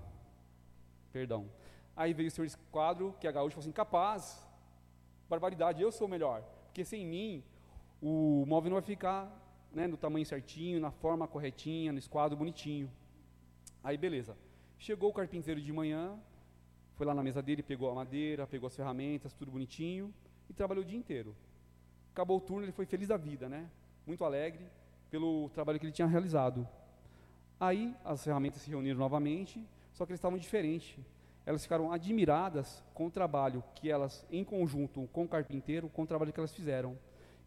Perdão. 1.12 1.50
Aí 1.96 2.14
veio 2.14 2.28
o 2.28 2.30
senhor 2.30 2.46
esquadro, 2.46 3.16
que 3.18 3.26
é 3.26 3.32
gaúcho, 3.32 3.56
falou 3.56 3.64
assim: 3.64 3.72
capaz, 3.72 4.46
barbaridade, 5.28 5.82
eu 5.82 5.90
sou 5.90 6.06
o 6.06 6.10
melhor. 6.10 6.44
Porque 6.66 6.84
sem 6.84 7.04
mim, 7.04 7.42
o 8.02 8.44
móvel 8.46 8.70
não 8.70 8.76
vai 8.76 8.82
ficar 8.82 9.30
né, 9.72 9.86
no 9.86 9.96
tamanho 9.96 10.26
certinho, 10.26 10.80
na 10.80 10.90
forma 10.90 11.28
corretinha, 11.28 11.92
no 11.92 11.98
esquadro 11.98 12.36
bonitinho. 12.36 12.90
Aí 13.82 13.96
beleza. 13.96 14.36
Chegou 14.76 15.10
o 15.10 15.12
carpinteiro 15.12 15.60
de 15.60 15.72
manhã, 15.72 16.18
foi 16.96 17.06
lá 17.06 17.14
na 17.14 17.22
mesa 17.22 17.40
dele, 17.40 17.62
pegou 17.62 17.88
a 17.88 17.94
madeira, 17.94 18.46
pegou 18.46 18.66
as 18.66 18.74
ferramentas, 18.74 19.32
tudo 19.32 19.52
bonitinho, 19.52 20.12
e 20.50 20.52
trabalhou 20.52 20.82
o 20.82 20.86
dia 20.86 20.98
inteiro. 20.98 21.36
Acabou 22.12 22.38
o 22.38 22.40
turno, 22.40 22.64
ele 22.64 22.72
foi 22.72 22.84
feliz 22.84 23.08
da 23.08 23.16
vida, 23.16 23.48
né? 23.48 23.70
Muito 24.04 24.24
alegre 24.24 24.66
pelo 25.08 25.48
trabalho 25.50 25.78
que 25.78 25.86
ele 25.86 25.92
tinha 25.92 26.08
realizado. 26.08 26.66
Aí 27.60 27.94
as 28.04 28.24
ferramentas 28.24 28.62
se 28.62 28.70
reuniram 28.70 28.98
novamente, 28.98 29.64
só 29.92 30.04
que 30.04 30.10
eles 30.10 30.18
estavam 30.18 30.36
diferentes. 30.36 30.98
Elas 31.46 31.62
ficaram 31.62 31.92
admiradas 31.92 32.82
com 32.92 33.06
o 33.06 33.10
trabalho 33.10 33.62
que 33.76 33.88
elas, 33.88 34.26
em 34.30 34.44
conjunto 34.44 35.08
com 35.12 35.24
o 35.24 35.28
carpinteiro, 35.28 35.88
com 35.88 36.02
o 36.02 36.06
trabalho 36.06 36.32
que 36.32 36.40
elas 36.40 36.52
fizeram. 36.52 36.98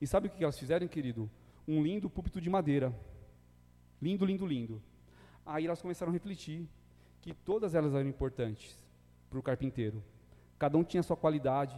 E 0.06 0.08
sabe 0.08 0.28
o 0.28 0.30
que 0.30 0.44
elas 0.44 0.60
fizeram, 0.60 0.88
querido? 0.88 1.28
Um 1.68 1.82
lindo 1.82 2.08
púlpito 2.08 2.40
de 2.40 2.48
madeira. 2.48 2.94
Lindo, 4.00 4.24
lindo, 4.24 4.46
lindo. 4.46 4.80
Aí 5.44 5.66
elas 5.66 5.82
começaram 5.82 6.12
a 6.12 6.14
refletir 6.14 6.70
que 7.22 7.34
todas 7.34 7.74
elas 7.74 7.96
eram 7.96 8.08
importantes 8.08 8.80
para 9.32 9.40
o 9.40 9.42
carpinteiro. 9.42 10.04
Cada 10.60 10.78
um 10.78 10.84
tinha 10.84 11.02
sua 11.02 11.18
qualidade, 11.18 11.76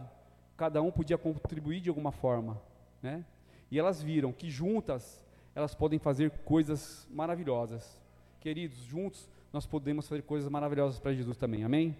cada 0.58 0.82
um 0.82 0.90
podia 0.90 1.16
contribuir 1.16 1.80
de 1.80 1.88
alguma 1.88 2.12
forma, 2.12 2.60
né? 3.02 3.24
E 3.70 3.78
elas 3.78 4.02
viram 4.02 4.30
que 4.30 4.50
juntas 4.50 5.24
elas 5.54 5.74
podem 5.74 5.98
fazer 5.98 6.30
coisas 6.44 7.08
maravilhosas. 7.10 7.98
Queridos, 8.42 8.76
juntos 8.80 9.26
nós 9.50 9.64
podemos 9.64 10.06
fazer 10.06 10.20
coisas 10.20 10.50
maravilhosas 10.50 11.00
para 11.00 11.14
Jesus 11.14 11.38
também. 11.38 11.64
Amém? 11.64 11.96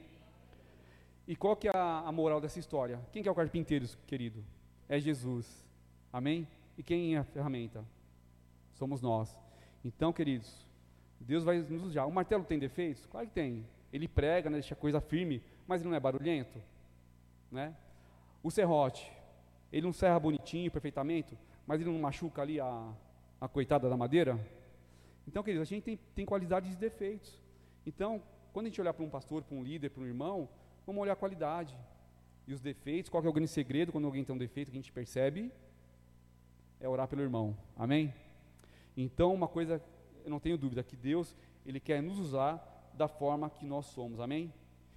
E 1.27 1.35
qual 1.35 1.57
que 1.57 1.69
é 1.69 1.73
a, 1.75 2.01
a, 2.01 2.13
moral 2.13 2.39
dessa 2.39 2.59
história? 2.59 3.01
Quem 3.13 3.23
que 3.23 3.31
é 3.31 3.33
o 3.33 3.35
carpinteiro, 3.35 3.89
querido? 4.07 4.45
É 4.91 5.01
Jesus. 5.01 5.67
Amém? 6.13 6.47
E 6.77 6.83
quem 6.83 7.15
é 7.15 7.19
a 7.19 7.25
ferramenta? 7.25 7.85
Somos 8.73 9.03
nós. 9.03 9.37
Então, 9.85 10.13
queridos, 10.13 10.67
Deus 11.21 11.45
vai 11.45 11.59
nos 11.59 11.83
usar. 11.83 12.05
O 12.05 12.13
martelo 12.13 12.45
tem 12.45 12.59
defeitos? 12.59 13.05
Claro 13.07 13.27
que 13.27 13.33
tem. 13.33 13.67
Ele 13.93 14.07
prega, 14.07 14.51
né, 14.51 14.59
deixa 14.59 14.75
a 14.75 14.77
coisa 14.77 15.01
firme, 15.01 15.43
mas 15.67 15.81
ele 15.81 15.91
não 15.91 15.97
é 15.97 16.01
barulhento. 16.01 16.61
Né? 17.51 17.75
O 18.43 18.51
serrote, 18.51 19.11
ele 19.73 19.87
não 19.87 19.93
serra 19.93 20.19
bonitinho, 20.19 20.71
perfeitamente, 20.71 21.37
mas 21.67 21.81
ele 21.81 21.91
não 21.91 21.99
machuca 21.99 22.43
ali 22.43 22.61
a, 22.61 22.93
a 23.41 23.49
coitada 23.49 23.89
da 23.89 23.97
madeira? 23.97 24.39
Então, 25.27 25.43
queridos, 25.43 25.69
a 25.69 25.71
gente 25.71 25.85
tem, 25.85 25.99
tem 26.15 26.25
qualidades 26.25 26.73
e 26.73 26.77
defeitos. 26.77 27.41
Então, 27.87 28.23
quando 28.53 28.67
a 28.67 28.69
gente 28.69 28.81
olhar 28.81 28.95
para 28.95 29.05
um 29.05 29.11
pastor, 29.11 29.43
para 29.43 29.57
um 29.57 29.63
líder, 29.63 29.91
para 29.91 30.03
um 30.03 30.07
irmão, 30.07 30.49
vamos 30.87 31.03
olhar 31.03 31.13
a 31.13 31.17
qualidade 31.17 31.77
e 32.47 32.55
os 32.55 32.61
defeitos. 32.61 33.11
Qual 33.11 33.23
é 33.23 33.29
o 33.29 33.33
grande 33.33 33.51
segredo 33.51 33.93
quando 33.93 34.07
alguém 34.07 34.25
tem 34.25 34.35
um 34.35 34.39
defeito 34.39 34.71
que 34.71 34.77
a 34.77 34.81
gente 34.81 34.93
percebe? 34.93 35.53
É 36.81 36.89
orar 36.89 37.09
pelo 37.09 37.23
irmão. 37.23 37.57
Amém? 37.77 38.13
Então, 38.97 39.35
uma 39.35 39.49
coisa 39.49 39.83
eu 40.25 40.31
não 40.31 40.41
tenho 40.41 40.59
dúvida 40.59 40.83
que 40.83 40.97
Deus, 40.97 41.35
Ele 41.65 41.81
quer 41.81 42.03
nos 42.03 42.19
usar 42.19 42.91
da 42.95 43.09
forma 43.09 43.49
que 43.49 43.65
nós 43.65 43.87
somos, 43.87 44.21
amém? 44.21 44.53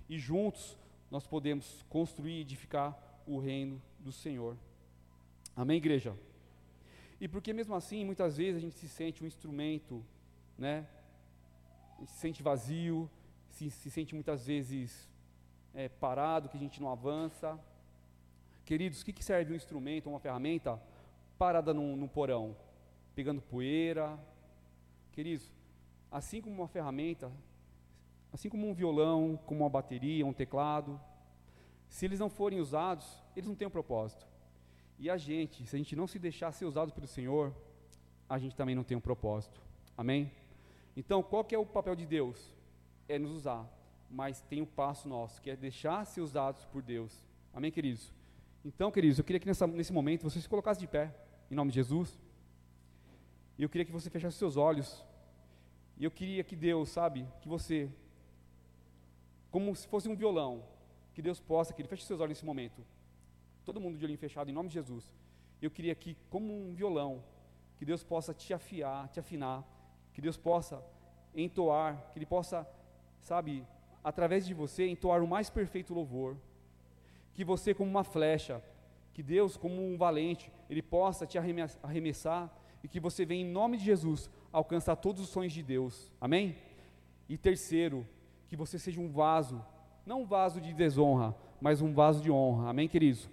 E 0.10 0.18
juntos 0.18 0.78
nós 1.10 1.26
podemos 1.26 1.84
construir 1.90 2.38
e 2.38 2.42
edificar 2.42 2.98
o 3.26 3.40
reino 3.40 3.82
do 4.00 4.12
Senhor, 4.12 4.58
Amém, 5.56 5.78
igreja? 5.78 6.18
E 7.20 7.28
porque 7.28 7.52
mesmo 7.52 7.76
assim, 7.76 8.06
muitas 8.06 8.38
vezes 8.38 8.56
a 8.56 8.60
gente 8.60 8.76
se 8.76 8.88
sente 8.88 9.24
um 9.24 9.28
instrumento, 9.28 10.04
né? 10.58 10.88
se 12.06 12.18
sente 12.20 12.42
vazio, 12.42 13.10
se, 13.50 13.70
se 13.70 13.92
sente 13.92 14.16
muitas 14.16 14.46
vezes 14.46 15.10
é, 15.74 15.90
parado, 15.90 16.48
que 16.50 16.58
a 16.58 16.60
gente 16.60 16.82
não 16.82 16.90
avança. 16.90 17.60
Queridos, 18.66 19.02
o 19.02 19.06
que, 19.06 19.14
que 19.14 19.24
serve 19.24 19.54
um 19.54 19.56
instrumento, 19.56 20.10
uma 20.10 20.20
ferramenta 20.20 20.82
parada 21.42 21.74
num, 21.74 22.08
porão, 22.08 22.56
pegando 23.16 23.42
poeira? 23.42 24.16
Queridos, 25.12 25.52
assim 26.12 26.40
como 26.40 26.56
uma 26.56 26.68
ferramenta, 26.68 27.32
assim 28.32 28.48
como 28.48 28.70
um 28.70 28.76
violão, 28.76 29.40
como 29.48 29.62
uma 29.62 29.70
bateria, 29.70 30.24
um 30.24 30.34
teclado, 30.34 31.02
se 31.90 32.06
eles 32.06 32.20
não 32.20 32.30
forem 32.30 32.60
usados, 32.60 33.24
eles 33.36 33.50
não 33.50 33.56
têm 33.56 33.68
um 33.68 33.72
propósito. 33.72 34.24
E 35.00 35.10
a 35.10 35.18
gente, 35.18 35.66
se 35.66 35.76
a 35.76 35.80
gente 35.80 35.96
não 35.96 36.06
se 36.06 36.20
deixar 36.20 36.52
ser 36.52 36.66
usado 36.66 36.94
pelo 36.94 37.08
Senhor, 37.08 37.52
a 38.30 38.38
gente 38.38 38.56
também 38.56 38.76
não 38.76 38.84
tem 38.84 38.96
um 38.96 39.02
propósito. 39.02 39.60
Amém? 39.98 40.32
Então, 40.96 41.24
qual 41.24 41.44
que 41.44 41.56
é 41.56 41.58
o 41.58 41.66
papel 41.66 41.96
de 41.96 42.06
Deus? 42.06 42.54
É 43.10 43.18
nos 43.18 43.32
usar, 43.32 43.68
mas 44.12 44.42
tem 44.42 44.62
um 44.62 44.66
passo 44.68 45.10
nosso, 45.10 45.42
que 45.42 45.50
é 45.50 45.56
deixar 45.56 46.06
ser 46.06 46.22
usados 46.22 46.66
por 46.66 46.84
Deus. 46.84 47.26
Amém, 47.52 47.72
queridos? 47.72 48.14
Então, 48.64 48.92
queridos, 48.92 49.18
eu 49.18 49.24
queria 49.24 49.40
que 49.40 49.48
nessa, 49.48 49.66
nesse 49.66 49.92
momento 49.92 50.22
você 50.22 50.40
se 50.40 50.48
colocasse 50.48 50.80
de 50.80 50.86
pé, 50.86 51.12
em 51.52 51.56
nome 51.56 51.70
de 51.70 51.76
Jesus. 51.76 52.18
E 53.58 53.64
eu 53.64 53.70
queria 53.70 53.86
que 53.86 53.92
você 53.92 54.10
fechasse 54.10 54.38
seus 54.38 54.56
olhos. 54.56 55.06
E 55.98 56.04
eu 56.04 56.10
queria 56.10 56.44
que 56.44 56.56
Deus, 56.56 56.90
sabe, 56.90 57.28
que 57.42 57.50
você, 57.50 57.92
como 59.52 59.76
se 59.76 59.88
fosse 59.88 60.08
um 60.08 60.16
violão, 60.16 60.64
que 61.14 61.22
Deus 61.22 61.40
possa, 61.40 61.74
que 61.74 61.82
Ele 61.82 61.90
feche 61.90 62.06
seus 62.06 62.22
olhos 62.22 62.32
nesse 62.32 62.46
momento. 62.46 62.82
Todo 63.66 63.82
mundo 63.82 63.98
de 63.98 64.06
olho 64.06 64.18
fechado, 64.18 64.50
em 64.50 64.54
nome 64.54 64.70
de 64.70 64.76
Jesus. 64.76 65.14
Eu 65.62 65.70
queria 65.70 65.94
que, 65.94 66.18
como 66.30 66.52
um 66.52 66.74
violão, 66.74 67.24
que 67.78 67.86
Deus 67.86 68.04
possa 68.04 68.34
te 68.34 68.54
afiar, 68.54 69.10
te 69.10 69.20
afinar 69.20 69.64
que 70.14 70.22
Deus 70.22 70.38
possa 70.38 70.84
entoar, 71.36 72.10
que 72.12 72.20
Ele 72.20 72.26
possa, 72.26 72.68
sabe, 73.22 73.66
através 74.04 74.46
de 74.46 74.54
você, 74.54 74.88
entoar 74.88 75.24
o 75.24 75.28
mais 75.28 75.50
perfeito 75.50 75.94
louvor. 75.94 76.38
Que 77.34 77.44
você, 77.44 77.74
como 77.74 77.90
uma 77.90 78.04
flecha, 78.04 78.62
que 79.14 79.22
Deus, 79.22 79.58
como 79.58 79.82
um 79.86 79.98
valente, 79.98 80.52
Ele 80.70 80.82
possa 80.82 81.26
te 81.26 81.38
arremessar 81.38 82.50
e 82.84 82.88
que 82.88 83.00
você 83.00 83.26
venha, 83.26 83.46
em 83.46 83.52
nome 83.52 83.78
de 83.78 83.84
Jesus, 83.84 84.30
alcançar 84.52 84.96
todos 84.96 85.22
os 85.22 85.30
sonhos 85.30 85.54
de 85.54 85.62
Deus. 85.62 86.12
Amém? 86.20 86.56
E 87.30 87.38
terceiro, 87.38 88.08
que 88.48 88.56
você 88.56 88.78
seja 88.80 89.00
um 89.00 89.10
vaso, 89.10 89.64
não 90.06 90.22
um 90.22 90.26
vaso 90.26 90.60
de 90.60 90.74
desonra, 90.74 91.36
mas 91.60 91.82
um 91.82 91.94
vaso 91.94 92.22
de 92.22 92.32
honra. 92.32 92.70
Amém, 92.70 92.88
queridos? 92.88 93.30